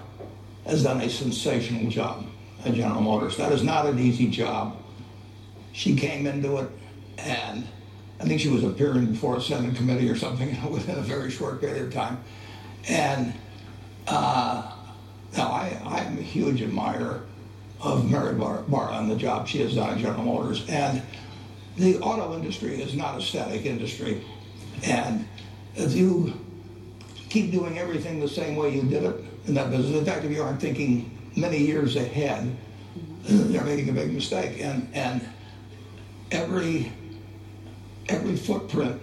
has 0.66 0.82
done 0.82 1.00
a 1.00 1.08
sensational 1.08 1.90
job 1.90 2.26
at 2.64 2.74
General 2.74 3.00
Motors. 3.00 3.36
That 3.36 3.52
is 3.52 3.62
not 3.62 3.86
an 3.86 3.98
easy 3.98 4.28
job. 4.28 4.76
She 5.72 5.94
came 5.94 6.26
into 6.26 6.58
it, 6.58 6.70
and 7.18 7.66
I 8.20 8.24
think 8.24 8.40
she 8.40 8.48
was 8.48 8.64
appearing 8.64 9.06
before 9.06 9.36
a 9.36 9.40
Senate 9.40 9.76
committee 9.76 10.08
or 10.08 10.16
something 10.16 10.56
within 10.70 10.98
a 10.98 11.02
very 11.02 11.30
short 11.30 11.60
period 11.60 11.86
of 11.86 11.92
time. 11.92 12.22
And 12.88 13.34
uh, 14.06 14.72
now 15.36 15.48
I, 15.48 15.80
I'm 15.84 16.18
a 16.18 16.22
huge 16.22 16.62
admirer 16.62 17.22
of 17.80 18.10
Mary 18.10 18.34
Bar- 18.34 18.62
Barra 18.68 18.98
and 18.98 19.10
the 19.10 19.16
job 19.16 19.48
she 19.48 19.60
has 19.60 19.74
done 19.74 19.94
at 19.94 19.98
General 19.98 20.24
Motors. 20.24 20.68
And 20.68 21.02
the 21.80 21.98
auto 22.00 22.34
industry 22.34 22.80
is 22.80 22.94
not 22.94 23.18
a 23.18 23.22
static 23.22 23.64
industry. 23.64 24.22
And 24.84 25.26
if 25.74 25.94
you 25.94 26.38
keep 27.30 27.50
doing 27.50 27.78
everything 27.78 28.20
the 28.20 28.28
same 28.28 28.56
way 28.56 28.74
you 28.74 28.82
did 28.82 29.02
it 29.02 29.24
in 29.46 29.54
that 29.54 29.70
business, 29.70 29.96
in 29.96 30.04
fact, 30.04 30.24
if 30.24 30.30
you 30.30 30.42
aren't 30.42 30.60
thinking 30.60 31.18
many 31.36 31.58
years 31.58 31.96
ahead, 31.96 32.54
you're 33.24 33.64
making 33.64 33.88
a 33.88 33.92
big 33.92 34.12
mistake. 34.12 34.60
And, 34.60 34.88
and 34.92 35.26
every, 36.30 36.92
every 38.08 38.36
footprint 38.36 39.00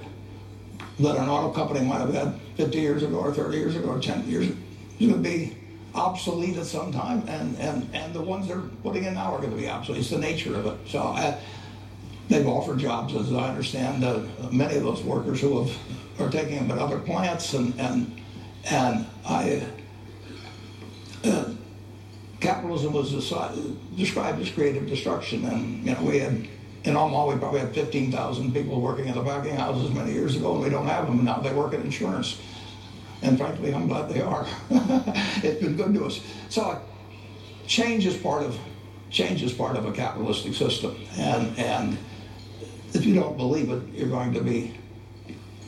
that 1.00 1.18
an 1.18 1.30
auto 1.30 1.52
company 1.52 1.84
might 1.86 2.00
have 2.00 2.14
had 2.14 2.40
50 2.58 2.78
years 2.78 3.04
ago 3.04 3.18
or 3.18 3.34
30 3.34 3.58
years 3.58 3.76
ago 3.76 3.90
or 3.90 4.00
10 4.00 4.28
years 4.30 4.48
is 4.48 4.56
going 5.00 5.14
to 5.14 5.18
be 5.18 5.58
obsolete 5.96 6.58
at 6.58 6.66
some 6.66 6.92
time. 6.92 7.24
And, 7.28 7.58
and, 7.58 7.90
and 7.94 8.14
the 8.14 8.22
ones 8.22 8.48
they're 8.48 8.62
putting 8.84 9.06
in 9.06 9.16
now 9.16 9.34
are 9.34 9.40
going 9.40 9.52
to 9.52 9.58
be 9.58 9.68
obsolete. 9.68 10.02
It's 10.02 10.12
the 10.12 10.20
nature 10.20 10.56
of 10.56 10.68
it. 10.68 10.78
So 10.88 11.02
I, 11.02 11.40
they've 12.30 12.48
offered 12.48 12.80
jobs, 12.80 13.16
as 13.16 13.32
I 13.32 13.50
understand, 13.50 14.04
uh, 14.04 14.22
many 14.52 14.76
of 14.76 14.84
those 14.84 15.02
workers 15.04 15.42
who 15.42 15.64
have, 15.64 15.78
are 16.20 16.30
taking 16.30 16.56
them 16.56 16.72
at 16.72 16.78
other 16.78 17.00
plants. 17.00 17.54
And, 17.54 17.80
and, 17.80 18.22
and 18.70 19.06
I, 19.26 19.66
uh, 21.24 21.54
capitalism 22.40 22.94
was 22.94 23.12
described 23.12 24.42
as 24.42 24.52
creative 24.52 24.88
destruction. 24.88 25.46
And, 25.46 25.86
you 25.86 25.94
know, 25.94 26.04
we 26.04 26.20
had, 26.20 26.48
in 26.84 26.96
Omaha, 26.96 27.34
we 27.34 27.40
probably 27.40 27.60
had 27.60 27.74
15,000 27.74 28.54
people 28.54 28.82
working 28.82 29.08
in 29.08 29.16
the 29.16 29.24
packing 29.24 29.56
houses 29.56 29.94
many 29.94 30.14
years 30.14 30.36
ago, 30.36 30.56
and 30.56 30.64
we 30.64 30.70
don't 30.70 30.88
have 30.88 31.08
them 31.08 31.24
now. 31.24 31.40
They 31.40 31.54
work 31.54 31.74
in 31.74 31.82
insurance. 31.82 32.40
And 33.22 33.38
frankly, 33.38 33.74
I'm 33.74 33.88
glad 33.88 34.10
they 34.10 34.22
are. 34.22 34.46
it's 34.70 35.62
been 35.62 35.76
good 35.76 35.94
to 35.96 36.06
us. 36.06 36.22
So 36.50 36.80
change 37.66 38.06
is 38.06 38.16
part 38.16 38.44
of 38.44 38.58
change 39.10 39.42
is 39.42 39.54
part 39.54 39.76
of 39.76 39.86
a 39.86 39.92
capitalistic 39.92 40.54
system. 40.54 40.96
And 41.18 41.58
and 41.58 41.98
if 42.94 43.06
you 43.06 43.16
don't 43.16 43.38
believe 43.38 43.70
it, 43.72 43.84
you're 43.94 44.10
going 44.10 44.34
to 44.34 44.42
be 44.42 44.76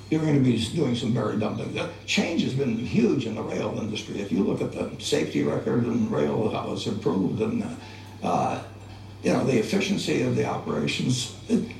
you're 0.09 0.21
going 0.21 0.35
to 0.35 0.39
be 0.39 0.57
doing 0.73 0.95
some 0.95 1.13
very 1.13 1.37
dumb 1.37 1.55
things. 1.57 1.75
That 1.75 1.91
change 2.07 2.41
has 2.41 2.53
been 2.53 2.75
huge 2.77 3.27
in 3.27 3.35
the 3.35 3.43
rail 3.43 3.77
industry. 3.79 4.19
If 4.19 4.31
you 4.31 4.43
look 4.43 4.59
at 4.59 4.71
the 4.71 4.99
safety 4.99 5.43
record 5.43 5.83
in 5.83 6.09
rail, 6.09 6.49
how 6.49 6.73
it's 6.73 6.87
improved, 6.87 7.39
and 7.41 7.77
uh, 8.23 8.63
you 9.23 9.33
know 9.33 9.43
the 9.43 9.59
efficiency 9.59 10.23
of 10.23 10.35
the 10.35 10.45
operations, 10.45 11.35
it, 11.47 11.71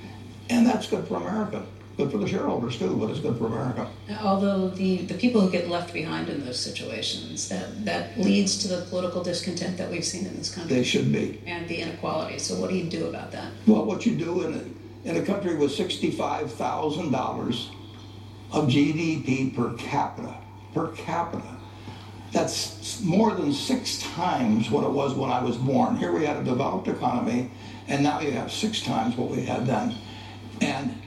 and 0.50 0.66
that's 0.66 0.88
good 0.88 1.08
for 1.08 1.16
America. 1.16 1.66
Good 1.98 2.12
for 2.12 2.18
the 2.18 2.30
shareholders 2.30 2.78
too, 2.78 2.96
but 2.96 3.10
it's 3.10 3.20
good 3.20 3.38
for 3.38 3.48
America. 3.48 3.86
Although 4.22 4.70
the, 4.70 5.00
the 5.00 5.16
people 5.16 5.42
who 5.42 5.52
get 5.52 5.68
left 5.68 5.94
behind 5.94 6.30
in 6.30 6.46
those 6.46 6.58
situations, 6.58 7.50
that, 7.50 7.84
that 7.84 8.18
leads 8.18 8.58
to 8.60 8.70
the 8.70 8.86
political 8.86 9.22
discontent 9.22 9.78
that 9.78 9.92
we've 9.92 10.06
seen 10.06 10.26
in 10.26 10.38
this 10.38 10.50
country. 10.56 10.78
They 10.78 10.84
should 10.84 11.12
be. 11.12 11.42
And 11.46 11.68
the 11.68 11.82
inequality. 11.82 12.40
So 12.40 12.56
what 12.56 12.70
do 12.70 12.78
you 12.78 12.90
do 12.90 13.08
about 13.08 13.34
that? 13.34 13.52
Well, 13.68 13.84
what 13.84 14.06
you 14.06 14.16
do 14.16 14.44
in 14.44 14.54
a, 14.54 14.64
in 15.04 15.18
a 15.18 15.22
country 15.22 15.56
with 15.56 15.72
sixty-five 15.72 16.52
thousand 16.54 17.12
dollars 17.12 17.70
of 18.52 18.68
GDP 18.68 19.56
per 19.56 19.74
capita, 19.74 20.36
per 20.74 20.90
capita, 20.90 21.58
that's 22.32 23.02
more 23.02 23.34
than 23.34 23.54
six 23.54 24.02
times 24.02 24.70
what 24.70 24.84
it 24.84 24.90
was 24.90 25.14
when 25.14 25.30
I 25.30 25.42
was 25.42 25.58
born. 25.58 25.96
Here 25.98 26.12
we 26.12 26.26
had 26.26 26.38
a 26.38 26.44
developed 26.44 26.88
economy, 26.88 27.52
and 27.88 28.04
now 28.04 28.20
you 28.20 28.32
have 28.32 28.52
six 28.52 28.82
times 28.82 29.16
what 29.16 29.30
we 29.30 29.46
had 29.46 29.66
then. 29.66 29.96
And 30.62 31.00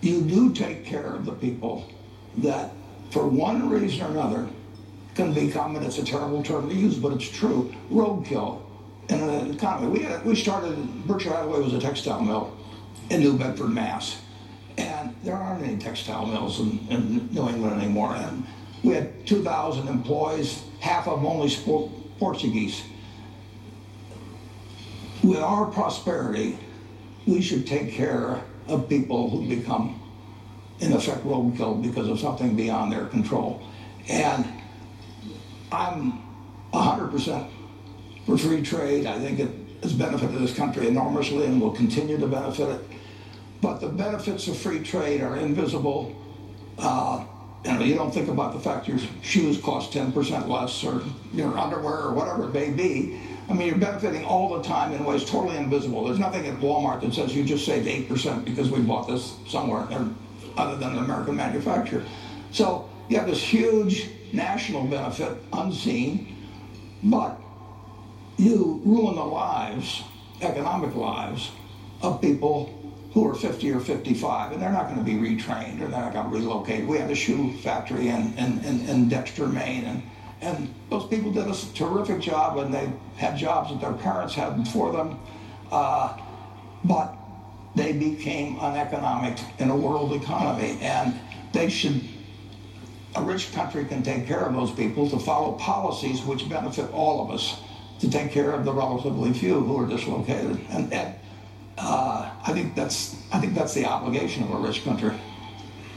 you 0.00 0.20
do 0.22 0.52
take 0.52 0.84
care 0.84 1.14
of 1.14 1.24
the 1.24 1.32
people 1.32 1.90
that, 2.38 2.72
for 3.10 3.26
one 3.26 3.70
reason 3.70 4.02
or 4.06 4.10
another, 4.10 4.48
can 5.14 5.32
become, 5.32 5.76
and 5.76 5.84
it's 5.84 5.98
a 5.98 6.04
terrible 6.04 6.42
term 6.42 6.68
to 6.68 6.74
use, 6.74 6.96
but 6.96 7.12
it's 7.12 7.28
true, 7.28 7.72
roadkill 7.90 8.62
in 9.08 9.20
an 9.20 9.54
economy. 9.54 9.88
We, 9.88 10.04
had, 10.04 10.24
we 10.24 10.34
started, 10.34 11.06
Berkshire 11.06 11.30
Hathaway 11.30 11.60
was 11.60 11.74
a 11.74 11.80
textile 11.80 12.20
mill 12.20 12.56
in 13.10 13.20
New 13.20 13.38
Bedford, 13.38 13.68
Mass. 13.68 14.20
And 14.78 15.14
there 15.22 15.36
aren't 15.36 15.62
any 15.64 15.76
textile 15.78 16.26
mills 16.26 16.60
in, 16.60 16.86
in 16.88 17.32
New 17.32 17.48
England 17.48 17.80
anymore. 17.80 18.14
And 18.14 18.46
we 18.82 18.94
had 18.94 19.26
2,000 19.26 19.88
employees, 19.88 20.62
half 20.80 21.06
of 21.06 21.18
them 21.20 21.26
only 21.26 21.48
spoke 21.48 21.90
Portuguese. 22.18 22.82
With 25.22 25.38
our 25.38 25.66
prosperity, 25.66 26.58
we 27.26 27.40
should 27.40 27.66
take 27.66 27.92
care 27.92 28.42
of 28.66 28.88
people 28.88 29.30
who 29.30 29.46
become, 29.48 30.00
in 30.80 30.92
effect, 30.92 31.24
roadkill 31.24 31.82
because 31.82 32.08
of 32.08 32.18
something 32.18 32.56
beyond 32.56 32.92
their 32.92 33.06
control. 33.06 33.62
And 34.08 34.44
I'm 35.70 36.22
100% 36.72 37.48
for 38.26 38.38
free 38.38 38.62
trade. 38.62 39.06
I 39.06 39.18
think 39.18 39.38
it 39.38 39.50
has 39.82 39.92
benefited 39.92 40.40
this 40.40 40.54
country 40.54 40.88
enormously 40.88 41.46
and 41.46 41.60
will 41.60 41.72
continue 41.72 42.18
to 42.18 42.26
benefit 42.26 42.68
it. 42.68 42.91
But 43.62 43.80
the 43.80 43.88
benefits 43.88 44.48
of 44.48 44.58
free 44.58 44.80
trade 44.80 45.22
are 45.22 45.36
invisible. 45.36 46.14
Uh, 46.76 47.24
you 47.64 47.72
know, 47.72 47.84
you 47.84 47.94
don't 47.94 48.12
think 48.12 48.28
about 48.28 48.52
the 48.54 48.58
fact 48.58 48.88
your 48.88 48.98
shoes 49.22 49.56
cost 49.58 49.92
10% 49.92 50.48
less 50.48 50.82
or 50.82 51.00
your 51.32 51.56
underwear 51.56 51.98
or 51.98 52.12
whatever 52.12 52.48
it 52.48 52.52
may 52.52 52.70
be. 52.70 53.20
I 53.48 53.54
mean, 53.54 53.68
you're 53.68 53.78
benefiting 53.78 54.24
all 54.24 54.56
the 54.56 54.64
time 54.64 54.92
in 54.92 55.04
ways 55.04 55.24
totally 55.24 55.56
invisible. 55.56 56.04
There's 56.04 56.18
nothing 56.18 56.44
at 56.46 56.58
Walmart 56.58 57.02
that 57.02 57.14
says 57.14 57.36
you 57.36 57.44
just 57.44 57.64
saved 57.64 57.86
8% 57.86 58.44
because 58.44 58.68
we 58.68 58.80
bought 58.80 59.06
this 59.06 59.36
somewhere 59.46 59.86
other 60.56 60.76
than 60.76 60.96
an 60.96 61.04
American 61.04 61.36
manufacturer. 61.36 62.04
So 62.50 62.90
you 63.08 63.16
have 63.16 63.28
this 63.28 63.42
huge 63.42 64.08
national 64.32 64.86
benefit, 64.86 65.36
unseen, 65.52 66.36
but 67.04 67.38
you 68.38 68.80
ruin 68.84 69.14
the 69.14 69.24
lives, 69.24 70.02
economic 70.40 70.96
lives, 70.96 71.52
of 72.00 72.20
people 72.20 72.81
who 73.12 73.28
are 73.28 73.34
50 73.34 73.70
or 73.72 73.80
55, 73.80 74.52
and 74.52 74.62
they're 74.62 74.72
not 74.72 74.86
going 74.88 74.98
to 74.98 75.04
be 75.04 75.14
retrained 75.14 75.82
or 75.82 75.88
they're 75.88 76.00
not 76.00 76.14
going 76.14 76.30
to 76.30 76.36
relocate. 76.36 76.86
We 76.86 76.96
had 76.98 77.10
a 77.10 77.14
shoe 77.14 77.52
factory 77.58 78.08
in, 78.08 78.32
in, 78.38 78.58
in, 78.64 78.88
in 78.88 79.08
Dexter, 79.08 79.46
Maine, 79.46 79.84
and, 79.84 80.02
and 80.40 80.74
those 80.88 81.06
people 81.06 81.30
did 81.30 81.46
a 81.46 81.54
terrific 81.74 82.20
job, 82.20 82.56
and 82.58 82.72
they 82.72 82.90
had 83.16 83.36
jobs 83.36 83.70
that 83.70 83.80
their 83.80 83.92
parents 83.92 84.34
had 84.34 84.56
before 84.56 84.92
them, 84.92 85.18
uh, 85.70 86.16
but 86.84 87.14
they 87.74 87.92
became 87.92 88.58
uneconomic 88.58 89.38
in 89.58 89.70
a 89.70 89.76
world 89.76 90.12
economy, 90.14 90.78
and 90.80 91.18
they 91.52 91.68
should. 91.68 92.00
A 93.14 93.22
rich 93.22 93.52
country 93.52 93.84
can 93.84 94.02
take 94.02 94.26
care 94.26 94.40
of 94.40 94.54
those 94.54 94.70
people 94.70 95.08
to 95.10 95.18
follow 95.18 95.52
policies 95.52 96.22
which 96.22 96.48
benefit 96.48 96.90
all 96.92 97.22
of 97.22 97.30
us, 97.30 97.60
to 98.00 98.10
take 98.10 98.32
care 98.32 98.52
of 98.52 98.64
the 98.64 98.72
relatively 98.72 99.34
few 99.34 99.60
who 99.60 99.78
are 99.84 99.86
dislocated. 99.86 100.58
And, 100.70 100.90
and 100.94 101.14
I 101.78 102.52
think 102.52 102.74
that's 102.74 103.16
I 103.32 103.38
think 103.38 103.54
that's 103.54 103.74
the 103.74 103.86
obligation 103.86 104.42
of 104.42 104.50
a 104.50 104.56
rich 104.56 104.84
country. 104.84 105.12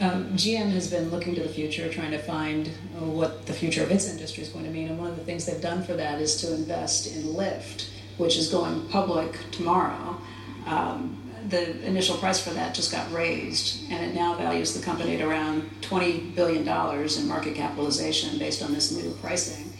Um, 0.02 0.34
GM 0.34 0.72
has 0.72 0.90
been 0.90 1.10
looking 1.10 1.36
to 1.36 1.42
the 1.42 1.50
future, 1.50 1.92
trying 1.92 2.12
to 2.12 2.18
find 2.18 2.68
uh, 2.68 3.06
what 3.06 3.46
the 3.46 3.54
future 3.54 3.82
of 3.82 3.92
its 3.92 4.10
industry 4.10 4.44
is 4.44 4.50
going 4.50 4.66
to 4.66 4.72
mean. 4.72 4.90
And 4.90 5.00
one 5.00 5.10
of 5.10 5.16
the 5.16 5.24
things 5.24 5.46
they've 5.46 5.62
done 5.62 5.84
for 5.84 5.94
that 5.94 6.20
is 6.20 6.36
to 6.42 6.54
invest 6.54 7.16
in 7.16 7.24
Lyft, 7.24 7.90
which 8.18 8.36
is 8.38 8.50
going 8.50 8.88
public 8.90 9.38
tomorrow. 9.52 10.18
Um, 10.66 11.22
the 11.48 11.86
initial 11.86 12.18
price 12.18 12.40
for 12.46 12.50
that 12.56 12.74
just 12.76 12.92
got 12.92 13.10
raised, 13.14 13.90
and 13.90 14.04
it 14.04 14.16
now 14.16 14.36
values 14.36 14.74
the 14.74 14.84
company 14.84 15.16
at 15.16 15.22
around 15.22 15.70
$20 15.82 16.36
billion 16.36 16.68
in 16.68 17.28
market 17.28 17.56
capitalization 17.56 18.38
based 18.38 18.64
on 18.64 18.74
this 18.74 18.92
new 18.92 19.12
pricing. 19.22 19.72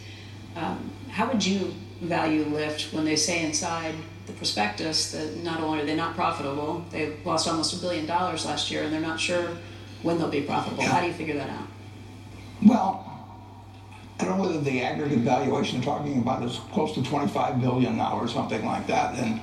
Um, 0.54 0.92
how 1.10 1.26
would 1.26 1.44
you 1.44 1.74
value 2.00 2.44
Lyft 2.44 2.92
when 2.94 3.04
they 3.04 3.16
say 3.16 3.44
inside 3.44 3.94
the 4.26 4.32
prospectus 4.32 5.12
that 5.12 5.36
not 5.42 5.60
only 5.60 5.80
are 5.80 5.86
they 5.86 5.94
not 5.94 6.14
profitable, 6.14 6.84
they 6.90 7.16
lost 7.24 7.48
almost 7.48 7.74
a 7.74 7.80
billion 7.80 8.06
dollars 8.06 8.44
last 8.44 8.70
year, 8.70 8.82
and 8.82 8.92
they're 8.92 9.00
not 9.00 9.20
sure 9.20 9.56
when 10.02 10.18
they'll 10.18 10.28
be 10.28 10.42
profitable? 10.42 10.82
How 10.84 11.00
do 11.00 11.06
you 11.06 11.12
figure 11.12 11.34
that 11.34 11.50
out? 11.50 11.66
Well, 12.64 13.02
I 14.18 14.24
don't 14.24 14.38
know 14.38 14.44
whether 14.44 14.60
the 14.60 14.82
aggregate 14.82 15.18
valuation 15.18 15.80
they're 15.80 15.86
talking 15.86 16.18
about 16.18 16.42
is 16.42 16.58
close 16.72 16.94
to 16.94 17.02
25 17.02 17.60
billion 17.60 17.96
now 17.96 18.18
or 18.18 18.28
something 18.28 18.64
like 18.64 18.86
that, 18.86 19.18
and 19.18 19.40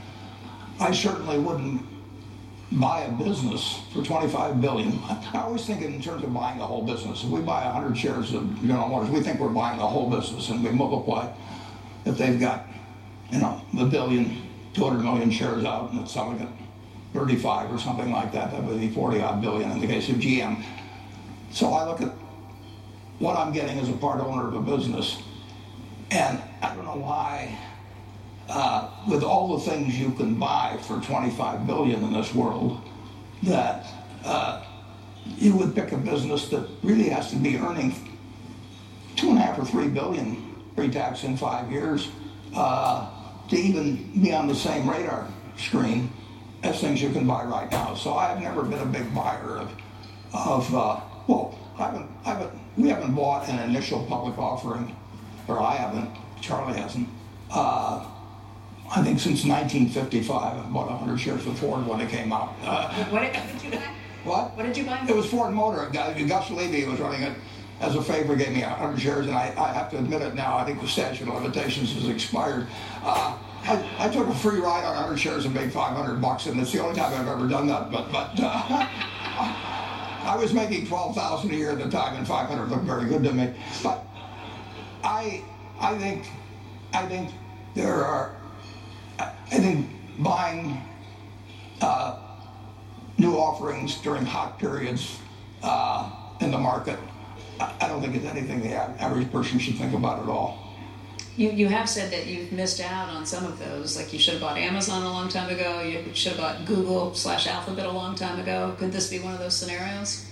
I 0.79 0.91
certainly 0.91 1.37
wouldn't 1.37 1.85
buy 2.71 3.01
a 3.01 3.11
business 3.11 3.79
for 3.93 4.03
25 4.03 4.59
billion. 4.59 4.99
I 5.33 5.41
always 5.41 5.65
think 5.65 5.83
in 5.83 6.01
terms 6.01 6.23
of 6.23 6.33
buying 6.33 6.57
the 6.57 6.65
whole 6.65 6.81
business. 6.81 7.23
If 7.23 7.29
we 7.29 7.41
buy 7.41 7.65
100 7.65 7.95
shares 7.95 8.33
of 8.33 8.59
General 8.61 8.87
Motors, 8.87 9.11
we 9.11 9.21
think 9.21 9.39
we're 9.39 9.49
buying 9.49 9.77
the 9.77 9.85
whole 9.85 10.09
business, 10.09 10.49
and 10.49 10.63
we 10.63 10.71
multiply. 10.71 11.31
If 12.05 12.17
they've 12.17 12.39
got, 12.39 12.65
you 13.31 13.39
know, 13.39 13.61
a 13.79 13.85
billion, 13.85 14.41
200 14.73 15.03
million 15.03 15.31
shares 15.31 15.63
out, 15.65 15.91
and 15.91 16.01
it's 16.01 16.13
selling 16.13 16.41
at 16.41 16.49
35 17.13 17.71
or 17.71 17.77
something 17.77 18.11
like 18.11 18.31
that, 18.31 18.51
that 18.51 18.63
would 18.63 18.79
be 18.79 18.89
40 18.89 19.21
odd 19.21 19.41
billion 19.41 19.71
in 19.71 19.79
the 19.79 19.87
case 19.87 20.09
of 20.09 20.15
GM. 20.15 20.63
So 21.51 21.71
I 21.73 21.85
look 21.87 22.01
at 22.01 22.11
what 23.19 23.37
I'm 23.37 23.53
getting 23.53 23.77
as 23.79 23.89
a 23.89 23.93
part 23.93 24.19
owner 24.19 24.47
of 24.47 24.55
a 24.55 24.61
business, 24.61 25.21
and 26.09 26.41
I 26.61 26.73
don't 26.75 26.85
know 26.85 26.97
why 26.97 27.57
uh, 28.49 28.89
with 29.07 29.23
all 29.23 29.57
the 29.57 29.69
things 29.69 29.97
you 29.99 30.11
can 30.11 30.35
buy 30.35 30.77
for 30.81 30.99
25 30.99 31.65
billion 31.65 32.03
in 32.03 32.13
this 32.13 32.33
world, 32.33 32.81
that 33.43 33.85
uh, 34.25 34.63
you 35.37 35.55
would 35.55 35.75
pick 35.75 35.91
a 35.91 35.97
business 35.97 36.49
that 36.49 36.67
really 36.81 37.09
has 37.09 37.29
to 37.29 37.35
be 37.35 37.57
earning 37.57 37.95
two 39.15 39.29
and 39.29 39.37
a 39.37 39.41
half 39.41 39.57
or 39.59 39.65
three 39.65 39.87
billion 39.87 40.55
pre-tax 40.75 41.23
in 41.23 41.37
five 41.37 41.71
years 41.71 42.09
uh, 42.55 43.09
to 43.53 43.59
even 43.59 44.21
be 44.21 44.33
on 44.33 44.47
the 44.47 44.55
same 44.55 44.89
radar 44.89 45.27
screen 45.57 46.11
as 46.63 46.79
things 46.81 47.01
you 47.01 47.09
can 47.09 47.27
buy 47.27 47.43
right 47.43 47.69
now. 47.71 47.93
So 47.93 48.15
I've 48.15 48.41
never 48.41 48.63
been 48.63 48.79
a 48.79 48.85
big 48.85 49.13
buyer 49.13 49.57
of, 49.57 49.71
of 50.33 50.75
uh, 50.75 50.99
well, 51.27 51.57
I 51.77 51.85
haven't, 51.85 52.09
I 52.25 52.29
haven't, 52.29 52.51
we 52.77 52.89
haven't 52.89 53.13
bought 53.13 53.47
an 53.49 53.59
initial 53.69 54.05
public 54.05 54.37
offering, 54.37 54.95
or 55.47 55.61
I 55.61 55.75
haven't, 55.75 56.09
Charlie 56.41 56.79
hasn't. 56.79 57.07
Uh, 57.51 58.07
I 58.95 59.01
think 59.01 59.19
since 59.19 59.45
1955, 59.45 60.57
I 60.57 60.69
bought 60.69 60.89
100 60.89 61.17
shares 61.17 61.45
of 61.45 61.57
Ford 61.59 61.85
when 61.85 62.01
it 62.01 62.09
came 62.09 62.31
out. 62.31 62.55
Uh, 62.63 62.93
what, 63.05 63.21
did, 63.21 63.63
you 63.63 63.71
buy? 63.71 63.83
What? 64.23 64.55
What 64.55 64.65
did 64.65 64.77
you 64.77 64.85
buy? 64.85 65.05
It 65.07 65.15
was 65.15 65.25
Ford 65.25 65.53
Motor. 65.53 65.89
Gus 65.91 66.49
Levy 66.49 66.85
was 66.85 66.99
running 66.99 67.23
it 67.23 67.33
as 67.83 67.95
a 67.95 68.01
favor, 68.01 68.35
gave 68.35 68.53
me 68.53 68.61
100 68.61 68.99
shares, 68.99 69.27
and 69.27 69.35
I, 69.35 69.53
I 69.57 69.73
have 69.73 69.89
to 69.91 69.97
admit 69.97 70.21
it 70.21 70.35
now, 70.35 70.57
I 70.57 70.63
think 70.63 70.79
the 70.81 70.87
statute 70.87 71.27
of 71.27 71.33
limitations 71.33 71.93
has 71.93 72.07
expired. 72.07 72.67
Uh, 73.03 73.37
I, 73.65 74.05
I, 74.05 74.09
took 74.09 74.27
a 74.27 74.35
free 74.35 74.59
ride 74.59 74.83
on 74.83 74.95
100 74.95 75.17
shares 75.17 75.45
and 75.45 75.53
made 75.53 75.71
500 75.71 76.21
bucks, 76.21 76.47
and 76.47 76.59
it's 76.59 76.71
the 76.71 76.79
only 76.79 76.95
time 76.95 77.13
I've 77.13 77.27
ever 77.27 77.47
done 77.47 77.67
that. 77.67 77.91
But, 77.91 78.11
but 78.11 78.31
uh, 78.39 78.43
I 80.23 80.35
was 80.37 80.53
making 80.53 80.87
12,000 80.87 81.51
a 81.51 81.55
year 81.55 81.71
at 81.71 81.79
the 81.79 81.89
time, 81.89 82.15
and 82.15 82.27
500 82.27 82.69
looked 82.69 82.83
very 82.83 83.07
good 83.07 83.23
to 83.23 83.31
me. 83.31 83.53
But 83.81 84.05
I, 85.03 85.43
I 85.79 85.97
think, 85.97 86.27
I 86.93 87.05
think 87.05 87.31
there 87.75 88.05
are 88.05 88.35
I 89.19 89.59
think 89.59 89.87
buying 90.17 90.81
uh, 91.79 92.19
new 93.19 93.35
offerings 93.35 94.01
during 94.01 94.25
hot 94.25 94.57
periods 94.57 95.19
uh, 95.61 96.09
in 96.41 96.49
the 96.49 96.57
market, 96.57 96.97
I 97.59 97.87
don't 97.87 98.01
think 98.01 98.15
it's 98.15 98.25
anything 98.25 98.61
the 98.61 98.73
average 98.73 99.31
person 99.31 99.59
should 99.59 99.75
think 99.75 99.93
about 99.93 100.23
at 100.23 100.27
all. 100.27 100.62
You, 101.35 101.49
you 101.49 101.67
have 101.67 101.89
said 101.89 102.11
that 102.11 102.27
you've 102.27 102.51
missed 102.51 102.79
out 102.79 103.09
on 103.09 103.25
some 103.25 103.43
of 103.45 103.57
those. 103.57 103.97
Like 103.97 104.13
you 104.13 104.19
should 104.19 104.33
have 104.33 104.41
bought 104.41 104.57
Amazon 104.57 105.01
a 105.03 105.09
long 105.09 105.29
time 105.29 105.49
ago. 105.49 105.81
You 105.81 106.13
should 106.13 106.33
have 106.33 106.41
bought 106.41 106.65
Google 106.65 107.15
slash 107.15 107.47
Alphabet 107.47 107.87
a 107.87 107.91
long 107.91 108.15
time 108.15 108.39
ago. 108.39 108.75
Could 108.77 108.91
this 108.91 109.09
be 109.09 109.19
one 109.19 109.33
of 109.33 109.39
those 109.39 109.55
scenarios? 109.55 110.29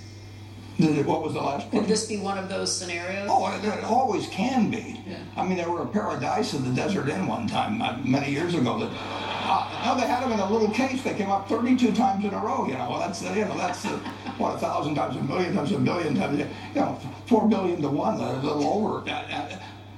What 0.81 1.21
was 1.21 1.33
the 1.33 1.41
last 1.41 1.69
Could 1.69 1.85
this 1.85 2.07
be 2.07 2.17
one 2.17 2.37
of 2.39 2.49
those 2.49 2.75
scenarios? 2.75 3.27
Oh, 3.29 3.47
it, 3.55 3.83
always 3.83 4.27
can 4.29 4.71
be. 4.71 5.03
Yeah. 5.05 5.17
I 5.35 5.45
mean, 5.45 5.57
there 5.57 5.69
were 5.69 5.83
a 5.83 5.87
paradise 5.87 6.53
in 6.53 6.63
the 6.63 6.71
Desert 6.71 7.07
Inn 7.07 7.27
one 7.27 7.45
time, 7.45 7.81
uh, 7.81 7.97
many 8.03 8.31
years 8.31 8.55
ago. 8.55 8.79
That 8.79 8.89
uh, 8.91 9.81
no, 9.85 9.99
they 9.99 10.07
had 10.07 10.23
them 10.23 10.31
in 10.31 10.39
a 10.39 10.49
little 10.49 10.71
case. 10.71 11.03
They 11.03 11.13
came 11.13 11.29
up 11.29 11.47
32 11.49 11.91
times 11.91 12.23
in 12.25 12.33
a 12.33 12.37
row. 12.37 12.65
You 12.65 12.73
know, 12.73 12.89
well, 12.89 12.99
that's 12.99 13.21
you 13.21 13.45
know 13.45 13.57
that's 13.57 13.85
uh, 13.85 13.99
what 14.37 14.55
a 14.55 14.57
thousand 14.57 14.95
times, 14.95 15.17
a 15.17 15.21
million 15.21 15.53
times, 15.53 15.71
a 15.71 15.77
billion 15.77 16.15
times. 16.15 16.39
You 16.39 16.47
know, 16.75 16.99
four 17.27 17.47
billion 17.47 17.81
to 17.81 17.89
one, 17.89 18.15
a 18.15 18.33
little 18.41 18.63
over. 18.63 19.07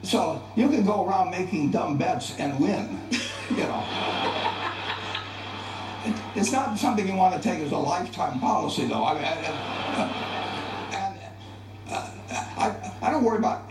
Uh, 0.03 0.05
uh, 0.05 0.07
so 0.07 0.43
you 0.55 0.69
can 0.69 0.85
go 0.85 1.05
around 1.07 1.31
making 1.31 1.71
dumb 1.71 1.97
bets 1.97 2.37
and 2.39 2.59
win. 2.59 2.99
You 3.49 3.57
know. 3.57 3.83
it's 6.35 6.51
not 6.51 6.77
something 6.77 7.07
you 7.07 7.15
want 7.15 7.35
to 7.35 7.41
take 7.41 7.59
as 7.59 7.71
a 7.71 7.77
lifetime 7.77 8.39
policy, 8.39 8.87
though. 8.87 9.05
I 9.05 9.13
mean, 9.13 9.23
I, 11.89 12.35
I, 12.57 12.91
I 13.01 13.11
don't 13.11 13.23
worry 13.23 13.37
about, 13.37 13.69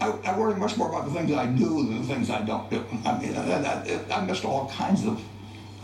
I, 0.00 0.10
I, 0.24 0.36
worry 0.36 0.54
much 0.56 0.76
more 0.76 0.88
about 0.88 1.06
the 1.06 1.12
things 1.12 1.32
I 1.32 1.46
do 1.46 1.86
than 1.86 2.02
the 2.02 2.06
things 2.14 2.30
I 2.30 2.42
don't 2.42 2.68
do. 2.68 2.84
I 3.04 3.18
mean, 3.18 3.36
I, 3.36 3.62
I, 3.62 4.18
I 4.18 4.24
missed 4.24 4.44
all 4.44 4.68
kinds 4.70 5.06
of 5.06 5.22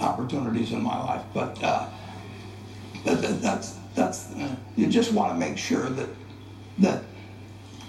opportunities 0.00 0.72
in 0.72 0.82
my 0.82 0.98
life, 0.98 1.22
but 1.32 1.62
uh, 1.62 1.88
that, 3.04 3.40
that's, 3.40 3.78
that's 3.94 4.32
uh, 4.34 4.56
you 4.76 4.88
just 4.88 5.12
want 5.12 5.32
to 5.32 5.38
make 5.38 5.56
sure 5.56 5.88
that, 5.88 6.08
that 6.78 7.02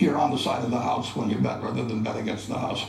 you're 0.02 0.18
on 0.18 0.32
the 0.32 0.38
side 0.38 0.64
of 0.64 0.72
the 0.72 0.80
house 0.80 1.16
when 1.16 1.30
you 1.30 1.38
bet 1.38 1.62
rather 1.62 1.84
than 1.84 2.04
bet 2.04 2.18
against 2.18 2.48
the 2.48 2.58
house. 2.58 2.86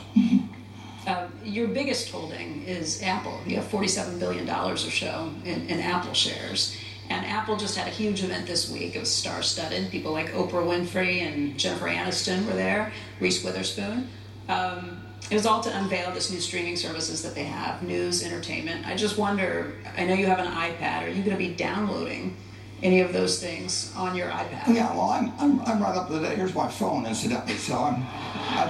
Uh, 1.05 1.27
your 1.43 1.67
biggest 1.67 2.09
holding 2.09 2.63
is 2.63 3.01
Apple. 3.03 3.39
You 3.45 3.57
have 3.57 3.65
$47 3.65 4.19
billion 4.19 4.49
or 4.49 4.75
so 4.75 5.31
in, 5.45 5.67
in 5.67 5.79
Apple 5.79 6.13
shares. 6.13 6.77
And 7.09 7.25
Apple 7.25 7.57
just 7.57 7.77
had 7.77 7.87
a 7.87 7.91
huge 7.91 8.23
event 8.23 8.47
this 8.47 8.71
week. 8.71 8.95
It 8.95 8.99
was 8.99 9.13
star-studded. 9.13 9.91
People 9.91 10.13
like 10.13 10.31
Oprah 10.31 10.65
Winfrey 10.65 11.21
and 11.21 11.59
Jennifer 11.59 11.87
Aniston 11.87 12.45
were 12.47 12.53
there. 12.53 12.91
Reese 13.19 13.43
Witherspoon. 13.43 14.07
Um, 14.47 15.03
it 15.29 15.35
was 15.35 15.45
all 15.45 15.61
to 15.61 15.77
unveil 15.77 16.11
this 16.11 16.31
new 16.31 16.39
streaming 16.39 16.75
services 16.75 17.21
that 17.23 17.35
they 17.35 17.43
have, 17.43 17.83
news, 17.83 18.23
entertainment. 18.23 18.87
I 18.87 18.95
just 18.95 19.17
wonder. 19.17 19.73
I 19.97 20.05
know 20.05 20.13
you 20.13 20.25
have 20.25 20.39
an 20.39 20.47
iPad. 20.47 21.03
Are 21.03 21.07
you 21.07 21.23
going 21.23 21.31
to 21.31 21.37
be 21.37 21.53
downloading 21.53 22.35
any 22.83 22.99
of 22.99 23.13
those 23.13 23.39
things 23.39 23.91
on 23.95 24.15
your 24.15 24.27
iPad? 24.27 24.67
Yeah. 24.67 24.93
Well, 24.93 25.09
I'm 25.09 25.33
I'm, 25.39 25.61
I'm 25.61 25.81
right 25.81 25.95
up 25.95 26.09
to 26.09 26.19
date. 26.19 26.37
Here's 26.37 26.53
my 26.53 26.67
phone, 26.67 27.05
incidentally. 27.05 27.55
So 27.55 27.75
I'm. 27.77 27.95
I'm 27.95 28.69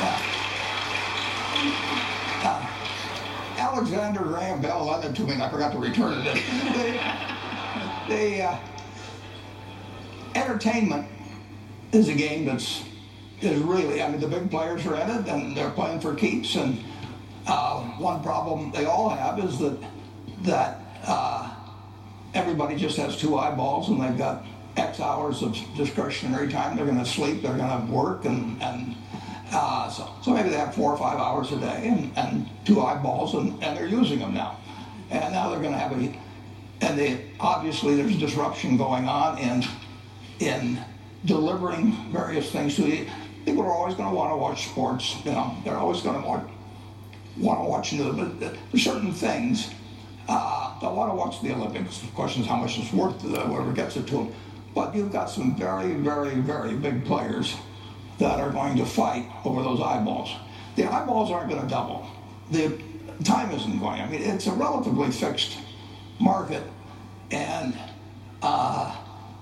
yeah. 0.00 0.34
Alexander 3.58 4.20
Graham 4.20 4.62
Bell 4.62 4.86
lent 4.86 5.04
it 5.04 5.16
to 5.16 5.22
me, 5.22 5.32
and 5.32 5.42
I 5.42 5.50
forgot 5.50 5.72
to 5.72 5.78
return 5.78 6.24
it. 6.24 6.34
the, 8.08 8.14
the 8.14 8.42
uh, 8.42 8.56
entertainment 10.36 11.08
is 11.92 12.08
a 12.08 12.14
game 12.14 12.44
that's 12.44 12.84
is 13.40 13.60
really. 13.62 14.00
I 14.00 14.08
mean, 14.08 14.20
the 14.20 14.28
big 14.28 14.48
players 14.50 14.86
are 14.86 14.94
in 14.94 15.10
it, 15.10 15.28
and 15.28 15.56
they're 15.56 15.70
playing 15.70 16.00
for 16.00 16.14
keeps. 16.14 16.54
And 16.54 16.78
uh, 17.48 17.82
one 17.98 18.22
problem 18.22 18.70
they 18.70 18.84
all 18.84 19.08
have 19.08 19.38
is 19.40 19.58
that 19.58 19.78
that 20.42 20.83
uh, 21.06 21.54
everybody 22.34 22.76
just 22.76 22.96
has 22.96 23.16
two 23.16 23.36
eyeballs, 23.36 23.88
and 23.88 24.00
they've 24.02 24.18
got 24.18 24.44
X 24.76 25.00
hours 25.00 25.42
of 25.42 25.56
discretionary 25.76 26.48
time. 26.48 26.76
They're 26.76 26.86
going 26.86 26.98
to 26.98 27.06
sleep. 27.06 27.42
They're 27.42 27.56
going 27.56 27.86
to 27.86 27.92
work, 27.92 28.24
and 28.24 28.60
and 28.62 28.96
uh, 29.54 29.88
so, 29.88 30.10
so 30.22 30.32
maybe 30.32 30.48
they 30.48 30.56
have 30.56 30.74
four 30.74 30.92
or 30.92 30.98
five 30.98 31.18
hours 31.18 31.52
a 31.52 31.56
day 31.56 31.86
and, 31.86 32.10
and 32.16 32.48
two 32.64 32.80
eyeballs, 32.80 33.34
and, 33.34 33.62
and 33.62 33.76
they're 33.76 33.86
using 33.86 34.18
them 34.18 34.34
now. 34.34 34.58
And 35.10 35.32
now 35.32 35.50
they're 35.50 35.60
going 35.60 35.72
to 35.72 35.78
have 35.78 35.92
a, 35.92 36.18
and 36.80 36.98
they, 36.98 37.30
obviously 37.38 37.94
there's 37.94 38.16
disruption 38.18 38.76
going 38.76 39.06
on 39.06 39.38
in, 39.38 39.64
in 40.40 40.84
delivering 41.24 41.92
various 42.10 42.50
things 42.50 42.74
to 42.76 42.82
you. 42.82 43.06
People 43.44 43.62
are 43.62 43.72
always 43.72 43.94
going 43.94 44.08
to 44.08 44.14
want 44.14 44.32
to 44.32 44.36
watch 44.36 44.66
sports, 44.68 45.16
you 45.24 45.30
know, 45.30 45.56
they're 45.64 45.76
always 45.76 46.00
going 46.00 46.20
to 46.20 46.26
want, 46.26 46.50
want 47.38 47.60
to 47.60 47.64
watch 47.64 47.92
news, 47.92 48.16
but 48.16 48.40
there's 48.40 48.82
certain 48.82 49.12
things. 49.12 49.70
Uh, 50.28 50.53
they 50.88 50.94
want 50.94 51.10
to 51.10 51.16
watch 51.16 51.42
the 51.42 51.52
Olympics. 51.52 51.98
The 51.98 52.08
question 52.08 52.42
is 52.42 52.48
how 52.48 52.56
much 52.56 52.78
it's 52.78 52.92
worth 52.92 53.20
whoever 53.22 53.72
gets 53.72 53.96
it 53.96 54.06
to 54.08 54.14
them. 54.14 54.34
But 54.74 54.94
you've 54.94 55.12
got 55.12 55.30
some 55.30 55.56
very, 55.56 55.94
very, 55.94 56.34
very 56.34 56.74
big 56.74 57.04
players 57.04 57.54
that 58.18 58.40
are 58.40 58.50
going 58.50 58.76
to 58.76 58.84
fight 58.84 59.26
over 59.44 59.62
those 59.62 59.80
eyeballs. 59.80 60.30
The 60.76 60.84
eyeballs 60.84 61.30
aren't 61.30 61.48
going 61.48 61.62
to 61.62 61.68
double. 61.68 62.08
The, 62.50 62.78
time 63.22 63.52
isn't 63.52 63.78
going. 63.78 64.00
I 64.00 64.08
mean, 64.08 64.22
it's 64.22 64.48
a 64.48 64.52
relatively 64.52 65.10
fixed 65.10 65.56
market, 66.18 66.62
and 67.30 67.78
uh, 68.42 68.92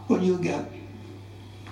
when 0.08 0.22
you 0.22 0.38
get 0.38 0.70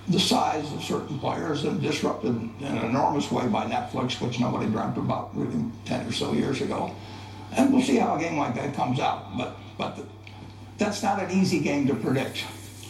the 0.08 0.18
size 0.18 0.72
of 0.72 0.82
certain 0.82 1.18
players 1.18 1.64
and 1.64 1.80
disrupted 1.80 2.34
in 2.34 2.64
an 2.64 2.78
enormous 2.78 3.30
way 3.30 3.46
by 3.46 3.66
Netflix, 3.66 4.20
which 4.20 4.40
nobody 4.40 4.66
dreamt 4.66 4.96
about 4.96 5.36
really 5.36 5.64
10 5.84 6.06
or 6.06 6.12
so 6.12 6.32
years 6.32 6.60
ago. 6.62 6.94
And 7.52 7.72
we'll 7.72 7.82
see 7.82 7.96
how 7.96 8.16
a 8.16 8.20
game 8.20 8.36
like 8.36 8.54
that 8.54 8.74
comes 8.74 9.00
out. 9.00 9.36
But, 9.36 9.56
but 9.76 9.96
the, 9.96 10.06
that's 10.78 11.02
not 11.02 11.22
an 11.22 11.30
easy 11.30 11.60
game 11.60 11.86
to 11.88 11.94
predict 11.94 12.44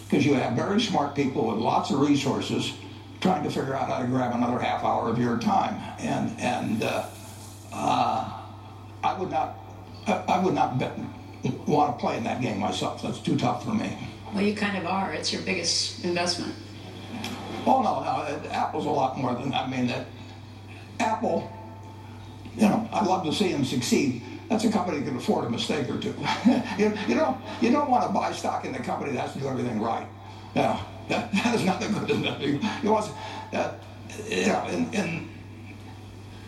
because 0.05 0.25
you 0.27 0.35
have 0.35 0.55
very 0.55 0.81
smart 0.81 1.15
people 1.15 1.47
with 1.47 1.59
lots 1.59 1.91
of 1.91 2.01
resources 2.01 2.73
trying 3.21 3.43
to 3.43 3.51
figure 3.51 3.75
out 3.75 3.89
how 3.89 3.99
to 4.01 4.07
grab 4.07 4.35
another 4.35 4.59
half 4.59 4.83
hour 4.83 5.09
of 5.09 5.19
your 5.19 5.39
time. 5.39 5.75
And, 5.99 6.39
and 6.41 6.83
uh, 6.83 7.07
uh, 7.73 8.33
I 9.05 9.19
would 9.19 9.31
not, 9.31 9.57
I, 10.07 10.13
I 10.29 10.39
would 10.45 10.55
not 10.55 10.79
bet, 10.79 10.99
want 11.67 11.97
to 11.97 12.01
play 12.01 12.17
in 12.17 12.25
that 12.25 12.41
game 12.41 12.59
myself. 12.59 13.03
That's 13.03 13.19
too 13.19 13.37
tough 13.37 13.65
for 13.65 13.73
me. 13.73 13.97
Well, 14.35 14.43
you 14.43 14.55
kind 14.55 14.77
of 14.77 14.87
are. 14.87 15.13
It's 15.13 15.33
your 15.33 15.43
biggest 15.43 16.05
investment. 16.05 16.55
Oh 17.67 17.83
no, 17.83 18.01
no, 18.03 18.51
Apple's 18.51 18.87
a 18.87 18.91
lot 18.91 19.19
more 19.19 19.35
than 19.35 19.53
I 19.53 19.67
mean 19.67 19.87
that. 19.89 20.07
Apple, 20.99 21.51
you 22.57 22.63
know, 22.63 22.89
I'd 22.93 23.07
love 23.07 23.25
to 23.25 23.33
see 23.33 23.53
them 23.53 23.65
succeed. 23.65 24.23
That's 24.51 24.65
a 24.65 24.71
company 24.71 24.99
that 24.99 25.07
can 25.07 25.17
afford 25.17 25.47
a 25.47 25.51
mistake 25.51 25.89
or 25.89 25.99
two. 25.99 26.15
you, 26.79 26.93
you 27.09 27.15
don't 27.15 27.41
you 27.63 27.71
don't 27.71 27.91
want 27.91 28.07
to 28.07 28.13
buy 28.13 28.33
stock 28.33 28.67
in 28.67 28.75
a 28.75 28.83
company 28.83 29.13
that 29.13 29.21
has 29.21 29.33
to 29.33 29.39
do 29.39 29.49
everything 29.49 29.81
right. 29.81 30.07
Yeah, 30.55 30.83
that, 31.09 31.33
that 31.45 31.55
is 31.55 31.65
not 31.65 31.83
a 31.83 31.89
good 31.89 32.11
investment. 32.11 32.63
You 32.83 32.91
want 32.91 33.11
that, 33.53 33.79
you 34.29 34.47
know, 34.47 34.67
in, 34.69 34.93
in 34.93 35.31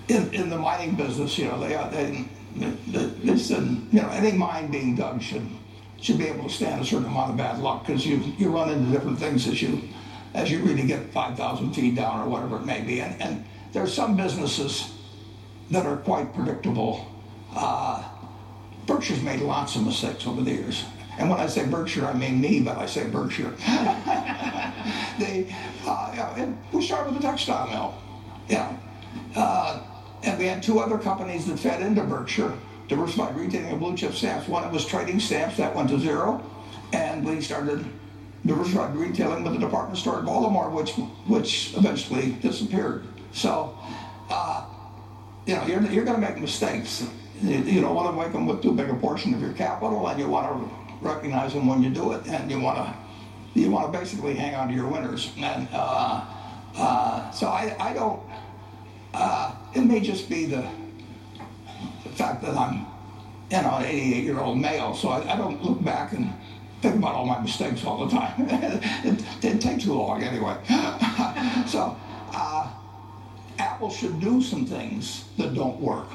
in 0.08 0.34
in 0.34 0.50
the 0.50 0.58
mining 0.58 0.96
business, 0.96 1.38
you 1.38 1.46
know, 1.46 1.58
they 1.60 1.74
uh, 1.74 1.88
they, 1.88 2.28
they, 2.56 3.06
they 3.06 3.38
said, 3.38 3.62
you 3.62 4.02
know, 4.02 4.08
any 4.10 4.32
mine 4.32 4.70
being 4.70 4.96
dug 4.96 5.22
should 5.22 5.48
should 6.00 6.18
be 6.18 6.26
able 6.26 6.48
to 6.48 6.50
stand 6.50 6.82
a 6.82 6.84
certain 6.84 7.06
amount 7.06 7.30
of 7.30 7.36
bad 7.36 7.60
luck 7.60 7.86
because 7.86 8.04
you 8.04 8.16
you 8.36 8.50
run 8.50 8.68
into 8.68 8.90
different 8.90 9.18
things 9.18 9.46
as 9.46 9.62
you 9.62 9.80
as 10.34 10.50
you 10.50 10.62
really 10.62 10.86
get 10.86 11.12
5,000 11.12 11.72
feet 11.74 11.94
down 11.94 12.20
or 12.20 12.28
whatever 12.28 12.56
it 12.56 12.64
may 12.64 12.80
be. 12.80 13.00
And, 13.00 13.20
and 13.20 13.44
there 13.72 13.82
are 13.82 13.88
some 13.88 14.16
businesses 14.16 14.92
that 15.70 15.86
are 15.86 15.96
quite 15.98 16.34
predictable. 16.34 17.06
Uh, 17.54 18.02
Berkshire's 18.86 19.22
made 19.22 19.40
lots 19.40 19.76
of 19.76 19.84
mistakes 19.84 20.26
over 20.26 20.42
the 20.42 20.50
years. 20.50 20.84
And 21.18 21.28
when 21.28 21.38
I 21.38 21.46
say 21.46 21.66
Berkshire, 21.66 22.06
I 22.06 22.14
mean 22.14 22.40
me, 22.40 22.60
but 22.60 22.78
I 22.78 22.86
say 22.86 23.06
Berkshire. 23.08 23.50
they, 25.18 25.54
uh, 25.86 26.52
we 26.72 26.84
started 26.84 27.12
with 27.12 27.22
a 27.22 27.26
textile 27.26 27.68
mill. 27.68 27.94
Yeah. 28.48 28.76
Uh, 29.36 29.82
and 30.22 30.38
we 30.38 30.46
had 30.46 30.62
two 30.62 30.78
other 30.78 30.98
companies 30.98 31.46
that 31.46 31.58
fed 31.58 31.82
into 31.82 32.02
Berkshire, 32.02 32.52
diversified 32.88 33.36
retailing 33.36 33.72
of 33.72 33.80
blue 33.80 33.96
chip 33.96 34.14
stamps. 34.14 34.48
One 34.48 34.70
was 34.72 34.86
trading 34.86 35.20
stamps, 35.20 35.56
that 35.58 35.74
went 35.74 35.90
to 35.90 35.98
zero. 35.98 36.42
And 36.92 37.24
we 37.24 37.40
started 37.40 37.84
diversified 38.44 38.94
retailing 38.96 39.44
with 39.44 39.52
the 39.52 39.58
department 39.58 39.98
store 39.98 40.18
in 40.18 40.24
Baltimore, 40.24 40.70
which 40.70 40.92
which 41.26 41.74
eventually 41.76 42.32
disappeared. 42.40 43.06
So, 43.32 43.78
uh, 44.30 44.64
you 45.46 45.56
know, 45.56 45.66
you're, 45.66 45.82
you're 45.82 46.04
going 46.04 46.20
to 46.20 46.26
make 46.26 46.38
mistakes. 46.38 47.06
You, 47.42 47.80
don't 47.80 47.94
want 47.94 48.14
to 48.14 48.22
make 48.22 48.32
them 48.32 48.46
with 48.46 48.62
too 48.62 48.72
big 48.72 48.88
a 48.88 48.94
portion 48.94 49.34
of 49.34 49.40
your 49.40 49.52
capital, 49.52 50.06
and 50.06 50.18
you 50.18 50.28
want 50.28 50.46
to 50.46 50.70
recognize 51.00 51.52
them 51.52 51.66
when 51.66 51.82
you 51.82 51.90
do 51.90 52.12
it, 52.12 52.26
and 52.28 52.48
you 52.48 52.60
want 52.60 52.78
to 52.78 52.94
you 53.54 53.70
want 53.70 53.92
to 53.92 53.98
basically 53.98 54.34
hang 54.34 54.54
on 54.54 54.68
to 54.68 54.74
your 54.74 54.88
winners. 54.88 55.32
And 55.36 55.68
uh, 55.72 56.24
uh, 56.76 57.30
so 57.32 57.48
I, 57.48 57.76
I 57.78 57.92
don't. 57.92 58.22
Uh, 59.12 59.54
it 59.74 59.82
may 59.82 60.00
just 60.00 60.30
be 60.30 60.46
the, 60.46 60.66
the 62.04 62.08
fact 62.10 62.42
that 62.42 62.56
I'm, 62.56 62.86
you 63.50 63.60
know, 63.60 63.76
an 63.76 63.84
88 63.84 64.24
year 64.24 64.38
old 64.38 64.58
male, 64.58 64.94
so 64.94 65.08
I, 65.08 65.34
I 65.34 65.36
don't 65.36 65.62
look 65.62 65.82
back 65.84 66.12
and 66.12 66.32
think 66.80 66.96
about 66.96 67.14
all 67.14 67.26
my 67.26 67.40
mistakes 67.40 67.84
all 67.84 68.06
the 68.06 68.10
time. 68.10 68.32
it 69.04 69.22
didn't 69.40 69.60
take 69.60 69.80
too 69.80 69.94
long 69.94 70.22
anyway. 70.22 70.56
so 71.66 71.96
uh, 72.32 72.70
Apple 73.58 73.90
should 73.90 74.18
do 74.20 74.40
some 74.40 74.64
things 74.64 75.24
that 75.36 75.54
don't 75.54 75.78
work. 75.78 76.08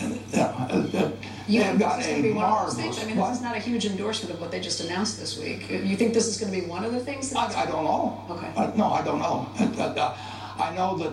And, 0.00 0.18
uh, 0.34 0.38
uh, 0.38 1.10
you 1.46 1.62
they've 1.62 1.78
got 1.78 2.02
a 2.02 2.32
marvelous. 2.32 3.00
I 3.00 3.06
mean, 3.06 3.16
this 3.16 3.36
is 3.36 3.42
not 3.42 3.56
a 3.56 3.60
huge 3.60 3.86
endorsement 3.86 4.34
of 4.34 4.40
what 4.40 4.50
they 4.50 4.60
just 4.60 4.80
announced 4.80 5.20
this 5.20 5.38
week. 5.38 5.70
You 5.70 5.96
think 5.96 6.14
this 6.14 6.26
is 6.26 6.38
going 6.38 6.52
to 6.52 6.60
be 6.60 6.66
one 6.66 6.84
of 6.84 6.92
the 6.92 7.00
things? 7.00 7.34
I, 7.34 7.46
I, 7.62 7.66
don't 7.66 7.84
know. 7.84 8.24
Okay. 8.30 8.76
No, 8.76 8.86
I 8.86 9.02
don't 9.02 9.18
know. 9.18 9.48
Uh, 9.58 10.16
I 10.58 10.74
know 10.74 10.96
that 10.98 11.12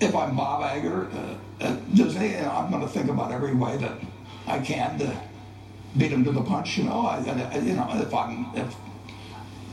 if 0.00 0.14
I'm 0.14 0.36
Bob 0.36 0.62
uh, 0.62 1.76
Disney, 1.94 2.36
I'm 2.36 2.70
going 2.70 2.82
to 2.82 2.88
think 2.88 3.10
about 3.10 3.32
every 3.32 3.54
way 3.54 3.76
that 3.78 3.98
I 4.46 4.58
can 4.58 4.98
to 4.98 5.16
beat 5.96 6.08
them 6.08 6.24
to 6.24 6.32
the 6.32 6.42
punch. 6.42 6.78
You 6.78 6.84
know, 6.84 7.06
I, 7.06 7.18
I 7.18 7.58
you 7.58 7.74
know, 7.74 7.88
if 7.94 8.14
I'm 8.14 8.46
if 8.54 8.74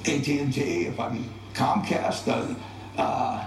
AT&T, 0.07 0.61
if 0.87 0.99
I'm 0.99 1.25
Comcast, 1.53 2.27
uh, 2.27 2.99
uh, 3.01 3.45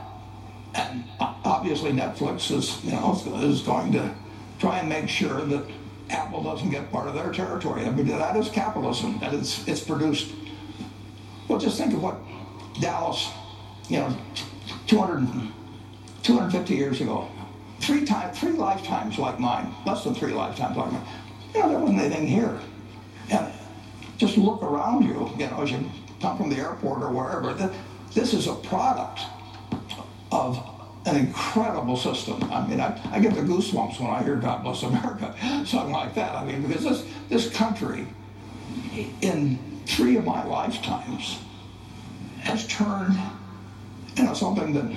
and 0.75 1.05
obviously 1.45 1.93
Netflix 1.93 2.51
is 2.51 2.85
you 2.85 2.93
know 2.93 3.13
is 3.43 3.61
going 3.61 3.93
to 3.93 4.15
try 4.63 4.79
and 4.79 4.89
make 4.89 5.09
sure 5.09 5.41
that 5.43 5.65
Apple 6.09 6.43
doesn't 6.45 6.71
get 6.71 6.91
part 6.93 7.09
of 7.09 7.15
their 7.15 7.33
territory. 7.33 7.85
I 7.85 7.91
mean, 7.91 8.07
that 8.07 8.37
is 8.37 8.49
capitalism. 8.49 9.19
That 9.19 9.35
it's 9.35 9.67
it's 9.67 9.83
produced. 9.83 10.33
Well, 11.49 11.59
just 11.59 11.77
think 11.79 11.93
of 11.93 12.03
what 12.03 12.17
Dallas, 12.81 13.29
you 13.89 13.99
know, 13.99 14.17
200, 14.87 15.27
250 16.23 16.75
years 16.75 17.01
ago, 17.01 17.29
three 17.81 18.05
times, 18.05 18.39
three 18.39 18.53
lifetimes 18.53 19.19
like 19.19 19.41
mine, 19.41 19.75
less 19.85 20.05
than 20.05 20.15
three 20.15 20.33
lifetimes 20.33 20.77
like 20.77 20.93
mine 20.93 21.07
you 21.55 21.61
know, 21.61 21.69
there 21.69 21.79
wasn't 21.79 22.01
anything 22.01 22.27
here. 22.27 22.59
And 23.31 23.53
just 24.19 24.37
look 24.37 24.63
around 24.63 25.03
you, 25.05 25.31
you 25.39 25.51
know, 25.51 25.63
as 25.63 25.71
you 25.71 25.91
come 26.21 26.37
from 26.37 26.51
the 26.51 26.57
airport 26.57 27.03
or 27.03 27.11
wherever. 27.11 27.53
This 28.15 28.35
is 28.35 28.47
a 28.47 28.55
product 28.55 29.21
of 30.31 30.72
an 31.05 31.17
incredible 31.17 31.97
system. 31.97 32.43
I 32.45 32.67
mean, 32.67 32.81
I, 32.81 32.99
I 33.11 33.21
get 33.21 33.35
the 33.35 33.41
goosebumps 33.41 34.01
when 34.01 34.11
I 34.11 34.23
hear 34.23 34.37
God 34.37 34.63
Bless 34.63 34.83
America, 34.83 35.35
something 35.67 35.93
like 35.93 36.15
that. 36.15 36.35
I 36.35 36.45
mean, 36.45 36.67
because 36.67 36.85
this, 36.85 37.07
this 37.29 37.51
country, 37.51 38.07
in 39.21 39.59
three 39.87 40.17
of 40.17 40.25
my 40.25 40.45
lifetimes, 40.45 41.39
has 42.41 42.67
turned, 42.67 43.19
you 44.17 44.25
know, 44.25 44.35
something 44.35 44.73
that 44.75 44.93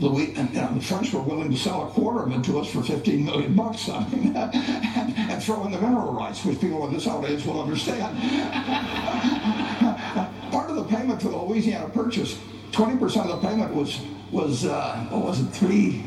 Louis, 0.00 0.34
and, 0.36 0.48
you 0.50 0.60
know, 0.60 0.74
the 0.74 0.80
French 0.80 1.12
were 1.12 1.20
willing 1.20 1.50
to 1.50 1.56
sell 1.56 1.88
a 1.88 1.90
quarter 1.90 2.22
of 2.22 2.32
it 2.32 2.44
to 2.44 2.60
us 2.60 2.70
for 2.70 2.82
15 2.82 3.24
million 3.24 3.54
bucks. 3.54 3.88
I 3.88 4.06
mean, 4.08 4.36
and, 4.36 5.16
and 5.16 5.42
throw 5.42 5.64
in 5.64 5.72
the 5.72 5.80
mineral 5.80 6.12
rights, 6.12 6.44
which 6.44 6.60
people 6.60 6.86
in 6.86 6.94
this 6.94 7.06
audience 7.06 7.44
will 7.44 7.60
understand. 7.60 8.16
Part 10.52 10.70
of 10.70 10.76
the 10.76 10.84
payment 10.84 11.20
for 11.20 11.28
the 11.28 11.36
Louisiana 11.36 11.88
Purchase, 11.88 12.38
20% 12.70 13.28
of 13.28 13.40
the 13.40 13.48
payment 13.48 13.74
was 13.74 14.00
was 14.32 14.64
uh, 14.64 15.06
what 15.10 15.24
was 15.24 15.40
it, 15.40 15.50
three 15.50 16.04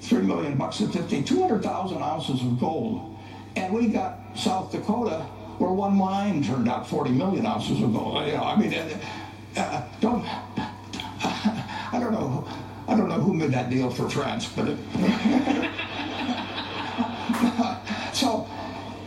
three 0.00 0.22
million 0.22 0.56
bucks 0.56 0.80
at 0.80 0.92
15, 0.92 1.24
200,000 1.24 2.02
ounces 2.02 2.42
of 2.42 2.58
gold, 2.58 3.16
and 3.54 3.72
we 3.72 3.86
got 3.86 4.18
South 4.34 4.72
Dakota, 4.72 5.20
where 5.58 5.70
one 5.70 5.96
mine 5.96 6.42
turned 6.42 6.68
out 6.68 6.88
40 6.88 7.12
million 7.12 7.46
ounces 7.46 7.80
of 7.80 7.92
gold. 7.92 8.26
You 8.26 8.32
know, 8.32 8.42
I 8.42 8.56
mean, 8.56 8.74
uh, 8.74 9.60
uh 9.60 9.82
don't 10.00 10.24
I 11.94 12.00
don't 12.00 12.12
know 12.12 12.48
I 12.88 12.96
don't 12.96 13.08
know 13.08 13.20
who 13.20 13.32
made 13.32 13.52
that 13.52 13.70
deal 13.70 13.90
for 13.90 14.10
France, 14.10 14.48
but 14.54 14.68
it, 14.68 14.78
so 18.12 18.48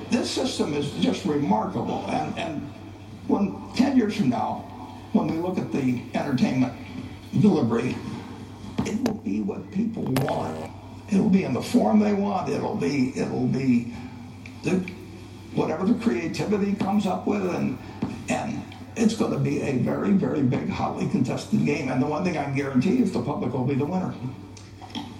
this 0.10 0.32
system 0.32 0.74
is 0.74 0.92
just 0.94 1.26
remarkable. 1.26 2.06
And, 2.08 2.40
and 2.40 2.74
when 3.28 3.62
10 3.76 3.98
years 3.98 4.16
from 4.16 4.30
now, 4.30 4.60
when 5.12 5.28
we 5.28 5.38
look 5.38 5.58
at 5.58 5.72
the 5.72 6.02
entertainment 6.14 6.74
delivery, 7.42 7.96
will 9.06 9.16
be 9.16 9.42
what 9.42 9.72
people 9.72 10.04
want. 10.04 10.72
It'll 11.12 11.30
be 11.30 11.44
in 11.44 11.54
the 11.54 11.62
form 11.62 12.00
they 12.00 12.14
want. 12.14 12.50
It'll 12.50 12.76
be 12.76 13.14
it'll 13.16 13.48
be 13.48 13.94
the, 14.64 14.84
whatever 15.54 15.86
the 15.86 15.94
creativity 16.04 16.74
comes 16.74 17.06
up 17.06 17.28
with, 17.28 17.44
and 17.56 17.78
and 18.30 18.64
it's 18.96 19.16
going 19.16 19.34
to 19.34 19.40
be 19.40 19.62
a 19.62 19.78
very, 19.80 20.12
very 20.12 20.42
big, 20.42 20.70
hotly 20.70 21.08
contested 21.10 21.66
game. 21.66 21.90
And 21.90 22.02
the 22.02 22.08
one 22.08 22.24
thing 22.24 22.38
I 22.38 22.46
can 22.46 22.56
guarantee 22.56 23.02
is 23.02 23.12
the 23.12 23.22
public 23.22 23.54
will 23.54 23.66
be 23.66 23.76
the 23.76 23.86
winner. 23.86 24.14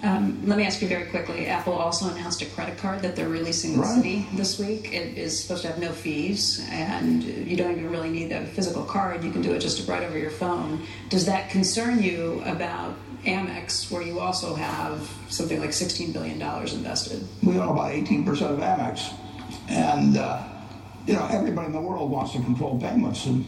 Um, 0.02 0.40
let 0.46 0.58
me 0.58 0.64
ask 0.64 0.80
you 0.82 0.88
very 0.88 1.06
quickly. 1.06 1.46
Apple 1.46 1.72
also 1.72 2.10
announced 2.10 2.40
a 2.42 2.46
credit 2.46 2.78
card 2.78 3.02
that 3.02 3.16
they're 3.16 3.28
releasing 3.28 3.72
in 3.72 3.78
the 3.78 3.82
right. 3.82 3.96
city 3.96 4.26
this 4.34 4.58
week. 4.58 4.92
It 4.92 5.18
is 5.18 5.40
supposed 5.40 5.62
to 5.62 5.68
have 5.68 5.78
no 5.78 5.90
fees, 5.90 6.66
and 6.70 7.24
you 7.24 7.56
don't 7.56 7.72
even 7.72 7.90
really 7.90 8.10
need 8.10 8.30
a 8.30 8.46
physical 8.46 8.84
card. 8.84 9.24
You 9.24 9.32
can 9.32 9.42
do 9.42 9.52
it 9.52 9.58
just 9.58 9.88
right 9.88 10.02
over 10.02 10.18
your 10.18 10.30
phone. 10.30 10.86
Does 11.08 11.26
that 11.26 11.50
concern 11.50 12.02
you 12.02 12.42
about 12.44 12.94
Amex, 13.26 13.90
where 13.90 14.02
you 14.02 14.20
also 14.20 14.54
have 14.54 15.10
something 15.28 15.60
like 15.60 15.70
$16 15.70 16.12
billion 16.12 16.40
invested? 16.40 17.26
We 17.42 17.58
own 17.58 17.68
about 17.68 17.92
18% 17.92 18.26
of 18.26 18.58
Amex, 18.60 19.12
and 19.68 20.16
uh, 20.16 20.42
you 21.06 21.14
know 21.14 21.26
everybody 21.30 21.66
in 21.66 21.72
the 21.72 21.80
world 21.80 22.10
wants 22.10 22.32
to 22.32 22.38
control 22.38 22.80
payments, 22.80 23.26
and 23.26 23.44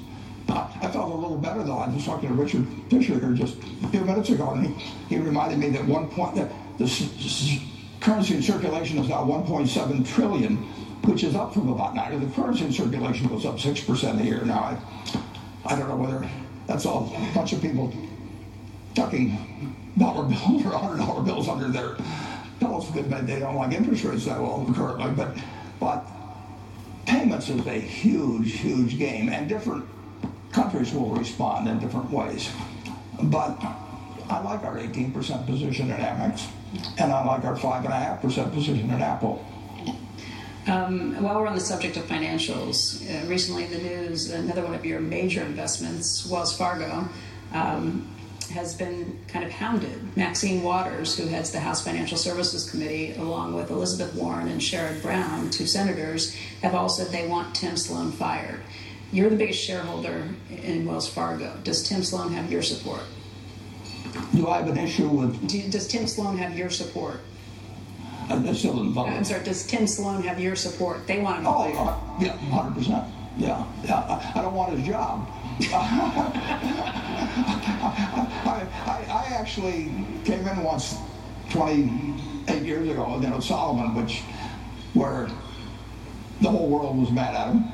I 0.49 0.88
felt 0.93 1.12
a 1.12 1.14
little 1.14 1.38
better 1.38 1.62
though. 1.62 1.79
I 1.79 1.88
was 1.88 2.05
talking 2.05 2.29
to 2.29 2.35
Richard 2.35 2.67
Fisher 2.91 3.19
here 3.19 3.33
just 3.33 3.57
a 3.85 3.88
few 3.88 4.01
minutes 4.01 4.31
ago, 4.31 4.51
and 4.51 4.67
he, 4.67 4.73
he 5.09 5.19
reminded 5.19 5.59
me 5.59 5.71
that 5.71 5.85
one 5.85 6.09
point 6.09 6.35
that 6.37 6.51
the 6.79 7.61
currency 8.01 8.37
in 8.37 8.43
circulation 8.43 8.99
is 8.99 9.09
now 9.09 9.25
1.7 9.25 10.07
trillion, 10.07 10.57
which 11.05 11.25
is 11.25 11.35
up 11.35 11.53
from 11.53 11.69
about 11.69 11.95
90. 11.95 12.25
The 12.25 12.33
currency 12.35 12.64
in 12.64 12.73
circulation 12.73 13.29
goes 13.29 13.45
up 13.45 13.57
6% 13.57 14.21
a 14.21 14.25
year. 14.25 14.45
Now, 14.45 14.59
I, 14.61 14.79
I 15.67 15.79
don't 15.79 15.88
know 15.88 15.97
whether 15.97 16.29
that's 16.67 16.87
all 16.87 17.12
a 17.14 17.35
bunch 17.35 17.53
of 17.53 17.61
people 17.61 17.93
tucking 18.94 19.74
dollar 19.96 20.24
bills 20.29 20.64
or 20.64 20.70
hundred 20.79 20.98
dollar 20.98 21.22
bills 21.22 21.48
under 21.48 21.68
their 21.68 21.96
pillows 22.61 22.87
because 22.90 23.27
they 23.27 23.38
don't 23.38 23.55
like 23.55 23.72
interest 23.72 24.05
rates 24.05 24.24
that 24.24 24.40
well 24.40 24.66
currently. 24.74 25.11
But 25.12 25.37
but 25.81 26.07
payments 27.07 27.48
is 27.48 27.66
a 27.66 27.81
huge, 27.81 28.53
huge 28.59 28.98
game, 28.98 29.29
and 29.29 29.48
different 29.48 29.85
countries 30.53 30.92
will 30.92 31.11
respond 31.14 31.68
in 31.68 31.79
different 31.79 32.11
ways. 32.11 32.51
But 33.22 33.59
I 34.29 34.40
like 34.40 34.62
our 34.64 34.77
18% 34.77 35.46
position 35.46 35.90
in 35.90 35.96
Amex, 35.96 36.48
and 36.98 37.12
I 37.12 37.24
like 37.24 37.44
our 37.44 37.57
5.5% 37.57 38.53
position 38.53 38.90
in 38.90 39.03
Apple. 39.03 39.44
Um, 40.66 41.22
while 41.22 41.40
we're 41.40 41.46
on 41.46 41.55
the 41.55 41.61
subject 41.61 41.96
of 41.96 42.05
financials, 42.05 43.03
uh, 43.09 43.27
recently 43.27 43.64
in 43.64 43.70
the 43.70 43.79
news, 43.79 44.31
another 44.31 44.62
one 44.62 44.74
of 44.74 44.85
your 44.85 45.01
major 45.01 45.40
investments, 45.42 46.27
Wells 46.27 46.55
Fargo, 46.57 47.09
um, 47.55 48.07
has 48.51 48.75
been 48.75 49.19
kind 49.29 49.45
of 49.45 49.51
hounded. 49.51 50.17
Maxine 50.17 50.63
Waters, 50.63 51.17
who 51.17 51.27
heads 51.27 51.51
the 51.51 51.61
House 51.61 51.85
Financial 51.85 52.17
Services 52.17 52.71
Committee, 52.71 53.15
along 53.15 53.55
with 53.55 53.71
Elizabeth 53.71 54.15
Warren 54.15 54.49
and 54.49 54.61
Sherrod 54.61 55.03
Brown, 55.03 55.51
two 55.51 55.67
senators, 55.67 56.35
have 56.63 56.75
all 56.75 56.89
said 56.89 57.09
they 57.09 57.27
want 57.27 57.55
Tim 57.55 57.77
Sloan 57.77 58.13
fired. 58.13 58.61
You're 59.13 59.31
the 59.31 59.37
biggest 59.37 59.63
shareholder 59.63 60.29
in 60.51 60.85
Wells 60.85 61.09
Fargo. 61.09 61.57
Does 61.65 61.89
Tim 61.89 62.03
Sloan 62.03 62.33
have 62.33 62.53
your 62.53 62.63
support? 62.63 63.03
Do 64.35 64.49
I 64.49 64.59
have 64.59 64.69
an 64.69 64.79
issue 64.79 65.09
with? 65.09 65.49
Do, 65.49 65.69
does 65.71 65.89
Tim 65.89 66.07
Sloan 66.07 66.37
have 66.39 66.57
your 66.57 66.71
support? 66.71 67.21
I'm 68.29 68.55
still 68.55 68.81
involved. 68.81 69.13
I'm 69.13 69.25
sorry. 69.25 69.43
Does 69.45 69.67
Tim 69.67 69.87
Sloan 69.87 70.23
have 70.23 70.39
your 70.39 70.57
support? 70.57 71.07
They 71.07 71.21
want 71.21 71.41
him 71.41 71.47
oh, 71.47 71.63
fired. 71.63 71.77
Uh, 71.77 71.99
yeah, 72.21 72.37
hundred 72.51 72.75
percent. 72.75 73.05
Yeah, 73.39 73.65
yeah. 73.85 74.33
I 74.35 74.43
don't 74.43 74.55
want 74.55 74.77
his 74.77 74.87
job. 74.87 75.27
I, 75.61 76.27
I, 78.87 79.07
I, 79.11 79.27
actually 79.35 79.90
came 80.25 80.47
in 80.47 80.62
once 80.62 80.97
28 81.51 82.62
years 82.62 82.88
ago, 82.88 83.18
you 83.21 83.29
know, 83.29 83.40
Salomon, 83.40 83.94
which 83.94 84.23
where 84.94 85.29
the 86.40 86.49
whole 86.49 86.68
world 86.68 86.99
was 86.99 87.11
mad 87.11 87.35
at 87.35 87.49
him. 87.49 87.64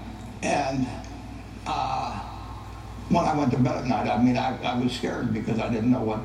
And 0.42 0.87
uh, 1.66 2.20
when 3.09 3.25
I 3.25 3.37
went 3.37 3.53
to 3.53 3.59
bed 3.59 3.77
at 3.77 3.87
night, 3.87 4.09
I 4.09 4.23
mean, 4.23 4.37
I, 4.37 4.62
I 4.62 4.79
was 4.79 4.92
scared 4.92 5.35
because 5.35 5.59
I 5.59 5.68
didn't 5.68 5.90
know 5.90 6.03
what 6.03 6.20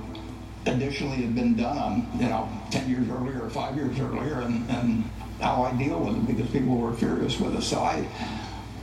additionally 0.65 1.17
had 1.17 1.36
been 1.36 1.56
done 1.56 1.78
on, 1.78 2.08
you 2.19 2.28
know, 2.28 2.50
10 2.72 2.89
years 2.89 3.10
earlier 3.10 3.43
or 3.43 3.50
five 3.50 3.76
years 3.76 4.00
earlier 4.00 4.41
and, 4.41 4.69
and 4.69 5.04
how 5.41 5.63
I 5.63 5.74
deal 5.74 6.00
with 6.00 6.17
it 6.17 6.28
because 6.28 6.50
people 6.52 6.78
were 6.78 6.93
furious 6.93 7.39
with 7.39 7.56
us. 7.56 7.67
So 7.67 7.80
I, 7.80 8.08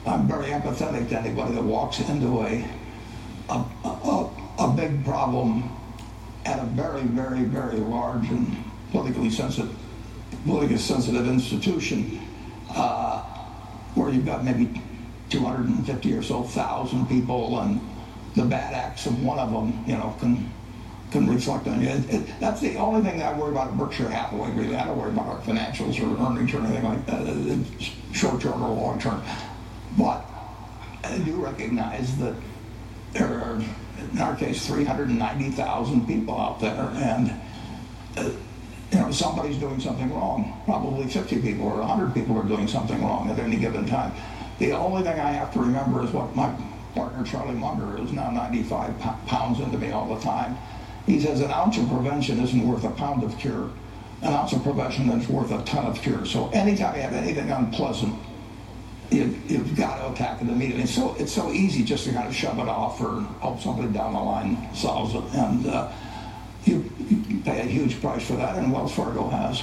I'm 0.06 0.28
very 0.28 0.46
empathetic 0.46 1.08
to 1.08 1.18
anybody 1.18 1.54
that 1.54 1.62
walks 1.62 1.98
into 1.98 2.42
a, 2.42 2.64
a, 3.48 3.64
a, 3.84 4.30
a 4.60 4.68
big 4.76 5.04
problem 5.04 5.68
at 6.44 6.60
a 6.60 6.64
very, 6.66 7.02
very, 7.02 7.42
very 7.42 7.78
large 7.78 8.28
and 8.28 8.56
politically 8.92 9.30
sensitive, 9.30 9.74
politically 10.44 10.78
sensitive 10.78 11.26
institution 11.26 12.20
uh, 12.70 13.20
where 13.94 14.10
you've 14.10 14.26
got 14.26 14.44
maybe 14.44 14.80
250 15.30 16.12
or 16.14 16.22
so 16.22 16.44
thousand 16.44 17.06
people 17.08 17.58
and 17.60 17.80
the 18.36 18.44
bad 18.44 18.74
acts 18.74 19.06
of 19.06 19.22
one 19.24 19.40
of 19.40 19.50
them, 19.50 19.84
you 19.86 19.96
know, 19.96 20.14
can 20.20 20.52
can 21.12 21.28
reflect 21.28 21.66
on 21.68 21.80
you. 21.80 21.88
It, 21.88 22.10
it, 22.12 22.40
that's 22.40 22.60
the 22.60 22.76
only 22.76 23.08
thing 23.08 23.20
that 23.20 23.34
I 23.34 23.38
worry 23.38 23.52
about 23.52 23.68
at 23.68 23.78
Berkshire 23.78 24.08
Hathaway, 24.08 24.50
really. 24.50 24.74
I 24.74 24.84
don't 24.84 24.98
worry 24.98 25.10
about 25.10 25.26
our 25.26 25.40
financials 25.40 26.00
or 26.00 26.20
earnings 26.20 26.52
or 26.52 26.58
anything 26.58 26.82
like 26.82 27.06
that, 27.06 27.64
short 28.12 28.40
term 28.40 28.62
or 28.62 28.74
long 28.74 28.98
term. 28.98 29.22
But 29.96 30.24
I 31.04 31.18
do 31.18 31.34
recognize 31.36 32.16
that 32.18 32.34
there 33.12 33.40
are, 33.40 33.60
in 34.12 34.18
our 34.18 34.36
case, 34.36 34.66
390,000 34.66 36.06
people 36.06 36.38
out 36.38 36.60
there, 36.60 36.90
and 36.94 37.32
uh, 38.16 38.30
you 38.92 38.98
know 38.98 39.10
somebody's 39.10 39.56
doing 39.56 39.80
something 39.80 40.12
wrong. 40.12 40.60
Probably 40.64 41.06
50 41.06 41.40
people 41.40 41.66
or 41.66 41.78
100 41.78 42.14
people 42.14 42.38
are 42.38 42.44
doing 42.44 42.68
something 42.68 43.02
wrong 43.02 43.30
at 43.30 43.38
any 43.38 43.56
given 43.56 43.86
time. 43.86 44.12
The 44.58 44.72
only 44.72 45.02
thing 45.02 45.18
I 45.18 45.32
have 45.32 45.52
to 45.54 45.60
remember 45.60 46.02
is 46.02 46.10
what 46.10 46.34
my 46.34 46.54
partner 46.94 47.24
Charlie 47.24 47.54
Munger, 47.54 47.98
who's 47.98 48.12
now 48.12 48.30
95 48.30 48.98
pounds 49.26 49.60
into 49.60 49.78
me 49.78 49.90
all 49.90 50.14
the 50.14 50.20
time, 50.22 50.56
he 51.06 51.20
says 51.20 51.40
an 51.40 51.50
ounce 51.50 51.78
of 51.78 51.88
prevention 51.88 52.40
isn't 52.40 52.66
worth 52.66 52.84
a 52.84 52.90
pound 52.90 53.22
of 53.22 53.38
cure. 53.38 53.70
An 54.22 54.32
ounce 54.32 54.52
of 54.52 54.62
prevention 54.62 55.10
is 55.10 55.28
worth 55.28 55.52
a 55.52 55.62
ton 55.64 55.84
of 55.86 56.00
cure. 56.00 56.24
So 56.24 56.48
anytime 56.50 56.96
you 56.96 57.02
have 57.02 57.12
anything 57.12 57.50
unpleasant, 57.50 58.14
you've, 59.10 59.50
you've 59.50 59.76
got 59.76 59.98
to 59.98 60.12
attack 60.12 60.42
it 60.42 60.48
immediately. 60.48 60.84
It's 60.84 60.94
so, 60.94 61.14
it's 61.18 61.32
so 61.32 61.52
easy 61.52 61.84
just 61.84 62.04
to 62.04 62.12
kind 62.12 62.28
of 62.28 62.34
shove 62.34 62.58
it 62.58 62.68
off 62.68 63.00
or 63.00 63.20
hope 63.40 63.60
somebody 63.60 63.92
down 63.92 64.14
the 64.14 64.20
line 64.20 64.74
solves 64.74 65.14
it. 65.14 65.24
And 65.34 65.66
uh, 65.66 65.92
you, 66.64 66.90
you, 67.08 67.40
pay 67.40 67.60
a 67.60 67.64
huge 67.64 68.00
price 68.00 68.26
for 68.26 68.34
that, 68.34 68.56
and 68.56 68.72
Wells 68.72 68.94
Fargo 68.94 69.28
has. 69.28 69.62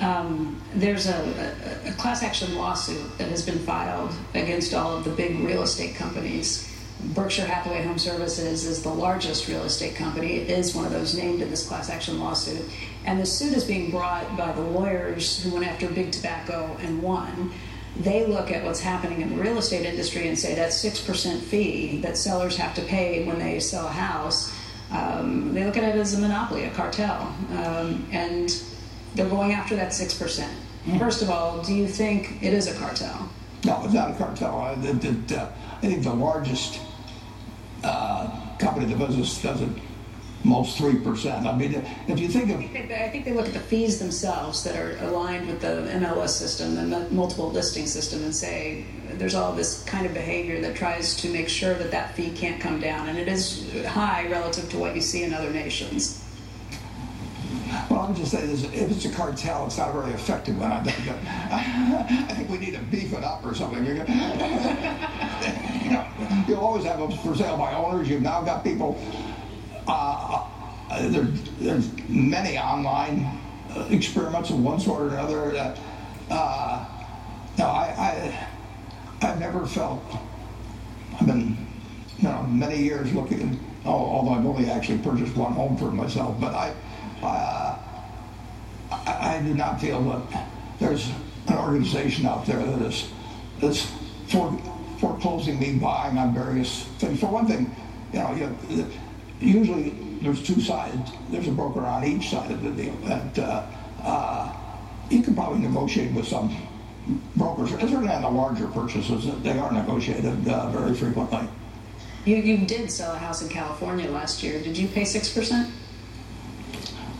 Um, 0.00 0.62
there's 0.74 1.08
a, 1.08 1.84
a, 1.84 1.90
a 1.90 1.92
class 1.94 2.22
action 2.22 2.54
lawsuit 2.54 3.18
that 3.18 3.28
has 3.28 3.44
been 3.44 3.58
filed 3.58 4.12
against 4.34 4.72
all 4.72 4.96
of 4.96 5.04
the 5.04 5.10
big 5.10 5.38
real 5.40 5.62
estate 5.62 5.96
companies 5.96 6.68
Berkshire 7.00 7.46
Hathaway 7.46 7.84
Home 7.84 7.98
Services 7.98 8.64
is 8.64 8.82
the 8.82 8.88
largest 8.88 9.46
real 9.46 9.62
estate 9.62 9.94
company. 9.94 10.38
It 10.38 10.50
is 10.50 10.74
one 10.74 10.84
of 10.84 10.90
those 10.90 11.14
named 11.14 11.40
in 11.40 11.48
this 11.48 11.66
class 11.66 11.88
action 11.88 12.18
lawsuit. 12.18 12.64
And 13.04 13.20
the 13.20 13.26
suit 13.26 13.52
is 13.52 13.64
being 13.64 13.90
brought 13.90 14.36
by 14.36 14.50
the 14.52 14.62
lawyers 14.62 15.42
who 15.42 15.50
went 15.50 15.66
after 15.66 15.88
big 15.88 16.10
tobacco 16.10 16.76
and 16.80 17.00
won. 17.00 17.52
They 17.96 18.26
look 18.26 18.50
at 18.50 18.64
what's 18.64 18.80
happening 18.80 19.22
in 19.22 19.36
the 19.36 19.42
real 19.42 19.58
estate 19.58 19.84
industry 19.84 20.28
and 20.28 20.38
say 20.38 20.54
that 20.54 20.70
6% 20.70 21.40
fee 21.40 21.98
that 22.02 22.16
sellers 22.16 22.56
have 22.56 22.74
to 22.76 22.82
pay 22.82 23.24
when 23.24 23.38
they 23.38 23.58
sell 23.58 23.86
a 23.86 23.90
house, 23.90 24.54
um, 24.90 25.52
they 25.52 25.64
look 25.64 25.76
at 25.76 25.82
it 25.82 25.96
as 25.96 26.14
a 26.14 26.20
monopoly, 26.20 26.64
a 26.64 26.70
cartel. 26.70 27.34
Um, 27.52 28.06
and 28.12 28.62
they're 29.14 29.28
going 29.28 29.52
after 29.52 29.74
that 29.76 29.90
6%. 29.90 30.14
Mm-hmm. 30.18 30.98
First 30.98 31.22
of 31.22 31.30
all, 31.30 31.62
do 31.62 31.74
you 31.74 31.88
think 31.88 32.42
it 32.42 32.54
is 32.54 32.68
a 32.68 32.78
cartel? 32.78 33.28
No, 33.64 33.84
it's 33.84 33.94
not 33.94 34.12
a 34.12 34.14
cartel. 34.14 34.56
I, 34.58 34.70
uh, 34.70 34.74
I 34.74 35.80
think 35.80 36.04
the 36.04 36.14
largest 36.14 36.80
uh, 37.82 38.56
company 38.58 38.86
the 38.86 38.96
business 38.96 39.42
does 39.42 39.60
most 40.44 40.78
3%. 40.78 41.46
I 41.46 41.56
mean, 41.56 41.84
if 42.06 42.18
you 42.18 42.28
think 42.28 42.50
of... 42.50 42.60
I 42.60 42.66
think, 42.66 42.88
they, 42.88 43.04
I 43.04 43.08
think, 43.10 43.24
they, 43.24 43.32
look 43.32 43.46
at 43.46 43.52
the 43.52 43.60
fees 43.60 43.98
themselves 43.98 44.62
that 44.64 44.76
are 44.76 44.96
aligned 45.06 45.48
with 45.48 45.60
the 45.60 45.88
MLS 45.98 46.30
system, 46.30 46.78
and 46.78 46.92
the 46.92 47.08
multiple 47.10 47.50
listing 47.50 47.86
system, 47.86 48.22
and 48.22 48.34
say 48.34 48.84
there's 49.14 49.34
all 49.34 49.52
this 49.52 49.82
kind 49.84 50.06
of 50.06 50.14
behavior 50.14 50.60
that 50.60 50.76
tries 50.76 51.16
to 51.16 51.28
make 51.32 51.48
sure 51.48 51.74
that 51.74 51.90
that 51.90 52.14
fee 52.14 52.30
can't 52.30 52.60
come 52.60 52.80
down. 52.80 53.08
And 53.08 53.18
it 53.18 53.28
is 53.28 53.84
high 53.86 54.28
relative 54.28 54.70
to 54.70 54.78
what 54.78 54.94
you 54.94 55.00
see 55.00 55.24
in 55.24 55.34
other 55.34 55.50
nations. 55.50 56.24
Well, 57.90 58.00
I'm 58.00 58.14
just 58.14 58.30
saying, 58.32 58.50
if 58.50 58.90
it's 58.90 59.04
a 59.04 59.10
cartel, 59.10 59.66
it's 59.66 59.76
not 59.76 59.90
a 59.90 59.92
very 60.00 60.12
effective 60.12 60.58
one. 60.58 60.72
I 60.72 60.82
think, 60.82 60.98
I 62.30 62.34
think 62.34 62.48
we 62.48 62.58
need 62.58 62.74
to 62.74 62.80
beef 62.82 63.12
it 63.12 63.22
up 63.24 63.44
or 63.44 63.54
something. 63.54 63.84
you 63.84 63.94
know, 65.90 66.06
you'll 66.46 66.60
always 66.60 66.84
have 66.84 66.98
them 66.98 67.12
for 67.18 67.34
sale 67.34 67.58
by 67.58 67.74
owners. 67.74 68.08
You've 68.08 68.22
now 68.22 68.40
got 68.42 68.64
people. 68.64 68.98
Uh, 69.86 70.27
there, 71.08 71.24
there's 71.60 71.90
many 72.08 72.58
online 72.58 73.38
uh, 73.74 73.86
experiments 73.90 74.50
of 74.50 74.62
one 74.62 74.80
sort 74.80 75.02
or 75.02 75.08
another. 75.08 75.50
That, 75.52 75.78
uh, 76.30 76.84
no, 77.58 77.66
I, 77.66 78.48
I, 79.22 79.28
I've 79.28 79.40
never 79.40 79.66
felt. 79.66 80.02
I've 81.20 81.26
been, 81.26 81.56
you 82.18 82.28
know, 82.28 82.42
many 82.44 82.82
years 82.82 83.12
looking. 83.12 83.60
Although 83.84 84.32
I've 84.32 84.44
only 84.44 84.70
actually 84.70 84.98
purchased 84.98 85.34
one 85.36 85.52
home 85.52 85.76
for 85.76 85.90
myself, 85.90 86.40
but 86.40 86.54
I. 86.54 86.74
Uh, 87.22 87.78
I, 88.90 89.36
I, 89.36 89.42
do 89.42 89.54
not 89.54 89.80
feel 89.80 90.02
that 90.04 90.46
there's 90.78 91.10
an 91.46 91.58
organization 91.58 92.26
out 92.26 92.46
there 92.46 92.64
that 92.64 92.80
is 92.82 93.10
that's 93.60 93.90
for, 94.28 94.56
foreclosing 94.98 95.58
me 95.58 95.74
buying 95.74 96.16
on 96.16 96.34
various 96.34 96.84
things. 96.98 97.20
For 97.20 97.26
one 97.26 97.46
thing, 97.46 97.74
you 98.12 98.18
know, 98.20 98.34
you, 98.68 98.86
usually 99.40 99.94
there's 100.22 100.42
two 100.42 100.60
sides. 100.60 101.12
There's 101.30 101.48
a 101.48 101.52
broker 101.52 101.80
on 101.80 102.04
each 102.04 102.30
side 102.30 102.50
of 102.50 102.62
the 102.62 102.70
deal. 102.70 102.94
That 103.04 103.38
uh, 103.38 103.66
uh, 104.02 104.56
you 105.10 105.22
can 105.22 105.34
probably 105.34 105.60
negotiate 105.60 106.12
with 106.12 106.26
some 106.26 106.54
brokers, 107.36 107.70
certainly 107.70 108.08
on 108.08 108.22
the 108.22 108.30
larger 108.30 108.68
purchases, 108.68 109.26
they 109.42 109.58
are 109.58 109.72
negotiated 109.72 110.46
uh, 110.48 110.70
very 110.70 110.94
frequently. 110.94 111.48
You, 112.24 112.36
you 112.36 112.66
did 112.66 112.90
sell 112.90 113.14
a 113.14 113.18
house 113.18 113.42
in 113.42 113.48
California 113.48 114.10
last 114.10 114.42
year. 114.42 114.60
Did 114.62 114.76
you 114.76 114.88
pay 114.88 115.02
6%? 115.02 115.70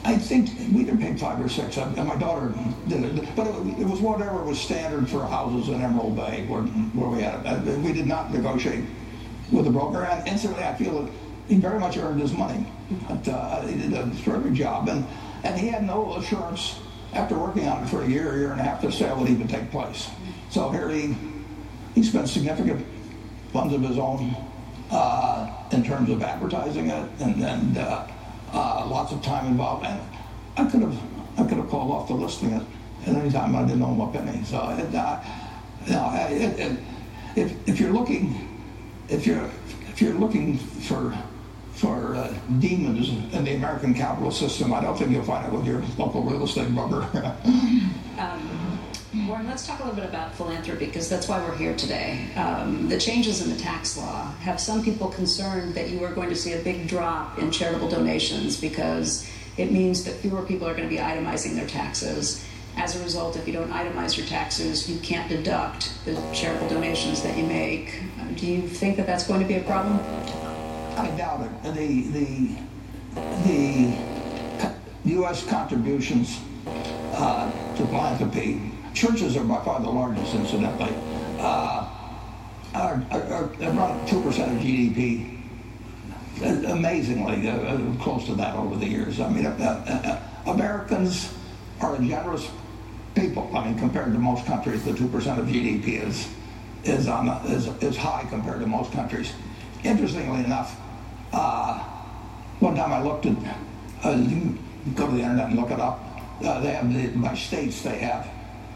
I 0.05 0.17
think 0.17 0.51
we 0.73 0.83
either 0.83 0.97
paid 0.97 1.19
five 1.19 1.45
or 1.45 1.49
six, 1.49 1.77
and 1.77 1.97
my 1.97 2.17
daughter 2.17 2.55
did 2.87 3.05
it. 3.05 3.37
But 3.37 3.49
it, 3.49 3.87
was 3.87 4.01
whatever 4.01 4.43
was 4.43 4.59
standard 4.59 5.09
for 5.09 5.27
houses 5.27 5.69
in 5.69 5.83
Emerald 5.83 6.17
Bay, 6.17 6.47
where, 6.47 6.63
where 6.63 7.09
we 7.09 7.23
had 7.23 7.45
it. 7.45 7.79
We 7.81 7.93
did 7.93 8.07
not 8.07 8.33
negotiate 8.33 8.85
with 9.51 9.65
the 9.65 9.71
broker, 9.71 10.05
and 10.05 10.27
instantly 10.27 10.63
I 10.63 10.75
feel 10.77 11.03
that 11.03 11.13
he 11.49 11.57
very 11.57 11.79
much 11.79 11.97
earned 11.97 12.21
his 12.21 12.33
money. 12.33 12.67
But, 13.09 13.29
uh, 13.29 13.63
he 13.63 13.77
did 13.77 13.93
a 13.93 14.11
terrific 14.23 14.53
job, 14.53 14.89
and, 14.89 15.07
and 15.45 15.59
he 15.59 15.69
had 15.69 15.85
no 15.85 16.17
assurance 16.17 16.79
after 17.13 17.39
working 17.39 17.67
on 17.67 17.85
it 17.85 17.89
for 17.89 18.03
a 18.03 18.07
year, 18.07 18.37
year 18.37 18.53
and 18.53 18.61
a 18.61 18.65
half, 18.65 18.83
the 18.83 18.93
sale 18.93 19.19
would 19.19 19.29
even 19.29 19.49
take 19.49 19.71
place. 19.71 20.09
So 20.51 20.71
here 20.71 20.89
he, 20.89 21.17
he 21.95 22.03
spent 22.03 22.29
significant 22.29 22.85
funds 23.53 23.73
of 23.73 23.83
his 23.83 23.99
own 23.99 24.37
uh, 24.91 25.51
in 25.73 25.83
terms 25.83 26.11
of 26.11 26.23
advertising 26.23 26.91
it 26.91 27.11
and, 27.21 27.43
and 27.43 27.79
uh, 27.79 28.07
uh, 28.53 28.87
lots 28.87 29.13
of 29.13 29.23
time 29.23 29.47
involved. 29.47 29.87
And 29.87 30.01
I 30.57 30.71
could 30.71 30.83
have, 30.83 30.99
I 31.39 31.45
could 31.45 31.59
have 31.59 31.69
called 31.69 31.91
off 31.91 32.09
the 32.09 32.15
listing 32.15 32.51
it 32.53 32.63
at 33.07 33.15
any 33.15 33.31
time 33.31 33.57
I 33.57 33.65
didn't 33.65 33.83
owe 33.83 33.95
him 33.95 34.01
a 34.01 34.13
penny. 34.13 34.45
So 34.45 34.69
it, 34.71 34.95
uh, 34.95 35.21
you 35.87 35.93
know, 35.93 36.13
it, 36.31 36.61
it, 36.61 36.79
if, 37.37 37.69
if 37.69 37.81
you're 37.81 37.93
looking, 37.93 38.49
if 39.09 39.27
you're, 39.27 39.51
if 39.89 40.03
you're 40.03 40.15
looking 40.15 40.59
for 40.59 41.17
for 41.79 42.17
uh, 42.17 42.35
demons 42.59 43.09
in 43.33 43.45
the 43.45 43.55
American 43.55 43.95
capital 43.95 44.31
system. 44.31 44.73
I 44.73 44.81
don't 44.81 44.99
think 44.99 45.11
you'll 45.11 45.23
find 45.23 45.47
it 45.47 45.53
with 45.53 45.67
your 45.67 45.83
local 45.97 46.23
real 46.23 46.45
estate 46.45 46.75
broker. 46.75 47.37
Um, 48.19 48.81
Warren, 49.29 49.47
let's 49.47 49.65
talk 49.65 49.79
a 49.79 49.85
little 49.85 49.95
bit 49.95 50.05
about 50.05 50.35
philanthropy 50.35 50.87
because 50.87 51.09
that's 51.09 51.29
why 51.29 51.39
we're 51.39 51.55
here 51.55 51.77
today. 51.77 52.29
Um, 52.35 52.89
the 52.89 52.99
changes 52.99 53.41
in 53.41 53.49
the 53.49 53.57
tax 53.57 53.97
law 53.97 54.33
have 54.41 54.59
some 54.59 54.83
people 54.83 55.07
concerned 55.07 55.75
that 55.75 55.89
you 55.89 56.05
are 56.05 56.13
going 56.13 56.29
to 56.29 56.35
see 56.35 56.55
a 56.55 56.59
big 56.65 56.89
drop 56.89 57.39
in 57.39 57.53
charitable 57.53 57.89
donations 57.89 58.61
because 58.61 59.31
it 59.57 59.71
means 59.71 60.03
that 60.03 60.15
fewer 60.17 60.43
people 60.43 60.67
are 60.67 60.75
going 60.75 60.89
to 60.89 60.95
be 60.95 61.01
itemizing 61.01 61.55
their 61.55 61.69
taxes. 61.69 62.45
As 62.77 63.01
a 63.01 63.05
result, 63.05 63.37
if 63.37 63.47
you 63.47 63.53
don't 63.53 63.71
itemize 63.71 64.17
your 64.17 64.27
taxes, 64.27 64.91
you 64.91 64.99
can't 64.99 65.29
deduct 65.29 65.93
the 66.05 66.21
charitable 66.33 66.69
donations 66.69 67.23
that 67.23 67.39
you 67.39 67.45
make. 67.45 68.03
Do 68.35 68.47
you 68.47 68.63
think 68.63 68.97
that 68.97 69.07
that's 69.07 69.29
going 69.29 69.41
to 69.41 69.47
be 69.47 69.55
a 69.55 69.63
problem? 69.63 70.01
I 70.99 71.11
doubt 71.17 71.41
it. 71.43 71.75
The 71.75 72.03
the 72.11 72.57
the 73.47 73.97
U.S. 75.11 75.47
contributions 75.47 76.41
uh, 77.15 77.51
to 77.77 77.87
philanthropy, 77.87 78.73
churches 78.95 79.37
are 79.37 79.45
by 79.45 79.65
far 79.65 79.81
the 79.81 79.89
largest, 79.89 80.35
incidentally, 80.35 80.93
uh, 81.39 81.89
are, 82.75 83.03
are, 83.11 83.23
are 83.23 83.51
around 83.63 84.07
two 84.09 84.21
percent 84.23 84.57
of 84.57 84.59
GDP. 84.59 85.37
Amazingly, 86.43 87.49
uh, 87.49 87.79
close 88.01 88.25
to 88.27 88.35
that 88.35 88.55
over 88.55 88.77
the 88.77 88.87
years. 88.87 89.21
I 89.21 89.29
mean, 89.29 89.47
uh, 89.47 90.21
uh, 90.47 90.51
Americans 90.53 91.35
are 91.81 91.97
a 91.97 91.99
generous 91.99 92.49
people. 93.15 93.51
I 93.57 93.67
mean, 93.67 93.79
compared 93.79 94.13
to 94.13 94.19
most 94.19 94.47
countries, 94.47 94.85
the 94.85 94.95
two 94.95 95.09
percent 95.09 95.41
of 95.41 95.47
GDP 95.47 96.07
is 96.07 96.29
is 96.85 97.09
on 97.09 97.29
is 97.47 97.67
is 97.83 97.97
high 97.97 98.25
compared 98.29 98.61
to 98.61 98.67
most 98.67 98.93
countries. 98.93 99.33
Interestingly 99.85 100.45
enough, 100.45 100.77
uh, 100.81 100.88
time 102.79 102.93
I 102.93 103.03
looked 103.03 103.27
at, 103.27 103.37
uh, 104.05 104.11
you 104.11 104.29
can 104.29 104.59
go 104.95 105.07
to 105.07 105.13
the 105.13 105.23
internet 105.23 105.49
and 105.49 105.57
look 105.57 105.71
it 105.71 105.81
up. 105.81 106.01
Uh, 106.45 106.61
they 106.61 106.71
have, 106.71 107.21
by 107.21 107.35
states, 107.35 107.83
they 107.83 107.99
have 107.99 108.29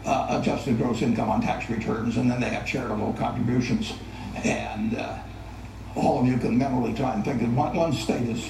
uh, 0.05 0.39
adjusted 0.41 0.77
gross 0.77 1.01
income 1.01 1.29
on 1.29 1.41
tax 1.41 1.69
returns, 1.69 2.17
and 2.17 2.29
then 2.29 2.41
they 2.41 2.49
have 2.49 2.67
charitable 2.67 3.13
contributions. 3.13 3.93
And 4.43 4.97
uh, 4.97 5.17
all 5.95 6.19
of 6.19 6.27
you 6.27 6.37
can 6.37 6.57
mentally 6.57 6.93
try 6.93 7.13
and 7.13 7.23
think 7.23 7.39
that 7.39 7.49
one, 7.49 7.75
one 7.75 7.93
state 7.93 8.27
is 8.27 8.49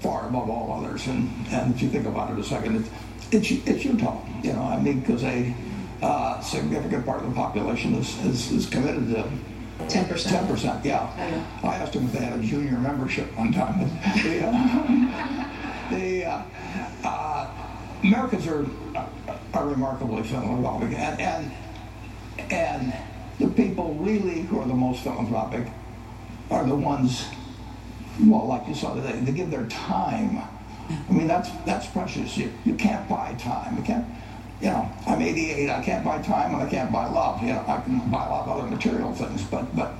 far 0.00 0.28
above 0.28 0.50
all 0.50 0.84
others. 0.84 1.06
And, 1.06 1.30
and 1.50 1.74
if 1.74 1.82
you 1.82 1.88
think 1.88 2.06
about 2.06 2.32
it 2.32 2.38
a 2.38 2.44
second, 2.44 2.76
it's, 2.76 2.90
it's, 3.30 3.68
it's 3.68 3.84
Utah, 3.84 4.20
you 4.42 4.52
know, 4.52 4.62
I 4.62 4.80
mean, 4.80 5.00
because 5.00 5.22
a 5.22 5.54
uh, 6.02 6.40
significant 6.40 7.04
part 7.04 7.22
of 7.22 7.28
the 7.28 7.34
population 7.34 7.94
is, 7.94 8.18
is, 8.24 8.50
is 8.50 8.66
committed 8.66 9.08
to 9.14 9.28
10%. 9.86 10.28
Ten 10.28 10.46
percent, 10.46 10.84
yeah. 10.84 11.42
I. 11.62 11.68
I 11.68 11.76
asked 11.76 11.92
them 11.92 12.04
if 12.06 12.12
they 12.12 12.18
had 12.18 12.38
a 12.38 12.42
junior 12.42 12.78
membership 12.78 13.36
one 13.36 13.52
time. 13.52 13.90
The, 14.18 14.44
uh, 14.44 15.90
the 15.90 16.24
uh, 16.24 16.42
uh, 17.04 17.50
Americans 18.02 18.46
are 18.46 18.66
are 19.54 19.66
remarkably 19.66 20.22
philanthropic, 20.22 20.92
and, 20.92 21.20
and 21.20 21.52
and 22.50 22.94
the 23.38 23.48
people 23.48 23.94
really 23.94 24.42
who 24.42 24.60
are 24.60 24.66
the 24.66 24.74
most 24.74 25.02
philanthropic 25.02 25.66
are 26.50 26.66
the 26.66 26.74
ones. 26.74 27.26
Well, 28.20 28.46
like 28.46 28.66
you 28.66 28.74
saw 28.74 28.94
today, 28.94 29.20
they 29.20 29.32
give 29.32 29.50
their 29.50 29.66
time. 29.66 30.42
I 30.90 31.12
mean, 31.12 31.28
that's 31.28 31.50
that's 31.64 31.86
precious. 31.86 32.36
You 32.36 32.52
you 32.64 32.74
can't 32.74 33.08
buy 33.08 33.34
time. 33.34 33.76
You 33.76 33.82
can't 33.82 34.04
you 34.60 34.68
know, 34.68 34.90
I'm 35.06 35.22
88. 35.22 35.70
I 35.70 35.82
can't 35.82 36.04
buy 36.04 36.20
time 36.22 36.54
and 36.54 36.62
I 36.62 36.68
can't 36.68 36.92
buy 36.92 37.06
love. 37.06 37.42
You 37.42 37.48
know, 37.48 37.64
I 37.66 37.80
can 37.80 37.98
buy 38.10 38.26
a 38.26 38.30
lot 38.30 38.48
of 38.48 38.58
other 38.58 38.68
material 38.68 39.12
things, 39.14 39.44
but 39.44 39.74
but 39.76 39.92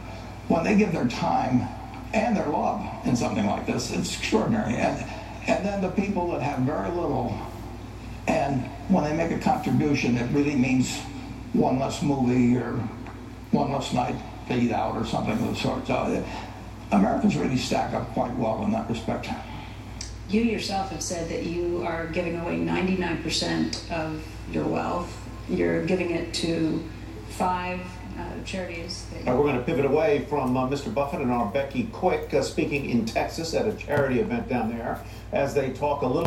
when 0.48 0.64
they 0.64 0.76
give 0.76 0.92
their 0.92 1.06
time 1.06 1.68
and 2.12 2.36
their 2.36 2.48
love 2.48 2.84
in 3.06 3.14
something 3.14 3.46
like 3.46 3.66
this, 3.66 3.92
it's 3.92 4.16
extraordinary. 4.16 4.74
And 4.74 5.04
and 5.46 5.64
then 5.64 5.80
the 5.80 5.90
people 5.90 6.32
that 6.32 6.42
have 6.42 6.60
very 6.60 6.90
little, 6.90 7.38
and 8.26 8.62
when 8.88 9.04
they 9.04 9.16
make 9.16 9.30
a 9.30 9.42
contribution, 9.42 10.16
it 10.16 10.30
really 10.32 10.56
means 10.56 10.98
one 11.52 11.78
less 11.78 12.02
movie 12.02 12.56
or 12.56 12.72
one 13.52 13.72
less 13.72 13.92
night 13.92 14.16
to 14.48 14.56
eat 14.56 14.72
out 14.72 14.96
or 14.96 15.06
something 15.06 15.32
of 15.32 15.48
the 15.48 15.54
sort. 15.54 15.86
So 15.86 15.94
uh, 15.94 16.24
Americans 16.90 17.36
really 17.36 17.56
stack 17.56 17.94
up 17.94 18.12
quite 18.12 18.34
well 18.36 18.64
in 18.64 18.72
that 18.72 18.88
respect. 18.88 19.28
You 20.28 20.42
yourself 20.42 20.90
have 20.90 21.02
said 21.02 21.30
that 21.30 21.44
you 21.44 21.82
are 21.86 22.06
giving 22.08 22.38
away 22.38 22.58
99% 22.58 23.90
of 23.90 24.22
your 24.52 24.66
wealth. 24.66 25.16
You're 25.48 25.86
giving 25.86 26.10
it 26.10 26.34
to 26.34 26.86
five 27.30 27.80
uh, 28.18 28.44
charities. 28.44 29.06
That 29.24 29.30
Uh, 29.32 29.36
we're 29.36 29.44
going 29.44 29.56
to 29.56 29.62
pivot 29.62 29.86
away 29.86 30.26
from 30.28 30.54
uh, 30.54 30.68
Mr. 30.68 30.92
Buffett 30.92 31.22
and 31.22 31.30
our 31.30 31.46
Becky 31.46 31.84
Quick 31.92 32.34
uh, 32.34 32.42
speaking 32.42 32.90
in 32.90 33.06
Texas 33.06 33.54
at 33.54 33.66
a 33.66 33.72
charity 33.72 34.20
event 34.20 34.50
down 34.50 34.68
there 34.68 35.00
as 35.32 35.54
they 35.54 35.70
talk 35.70 36.02
a 36.02 36.06
little 36.06 36.26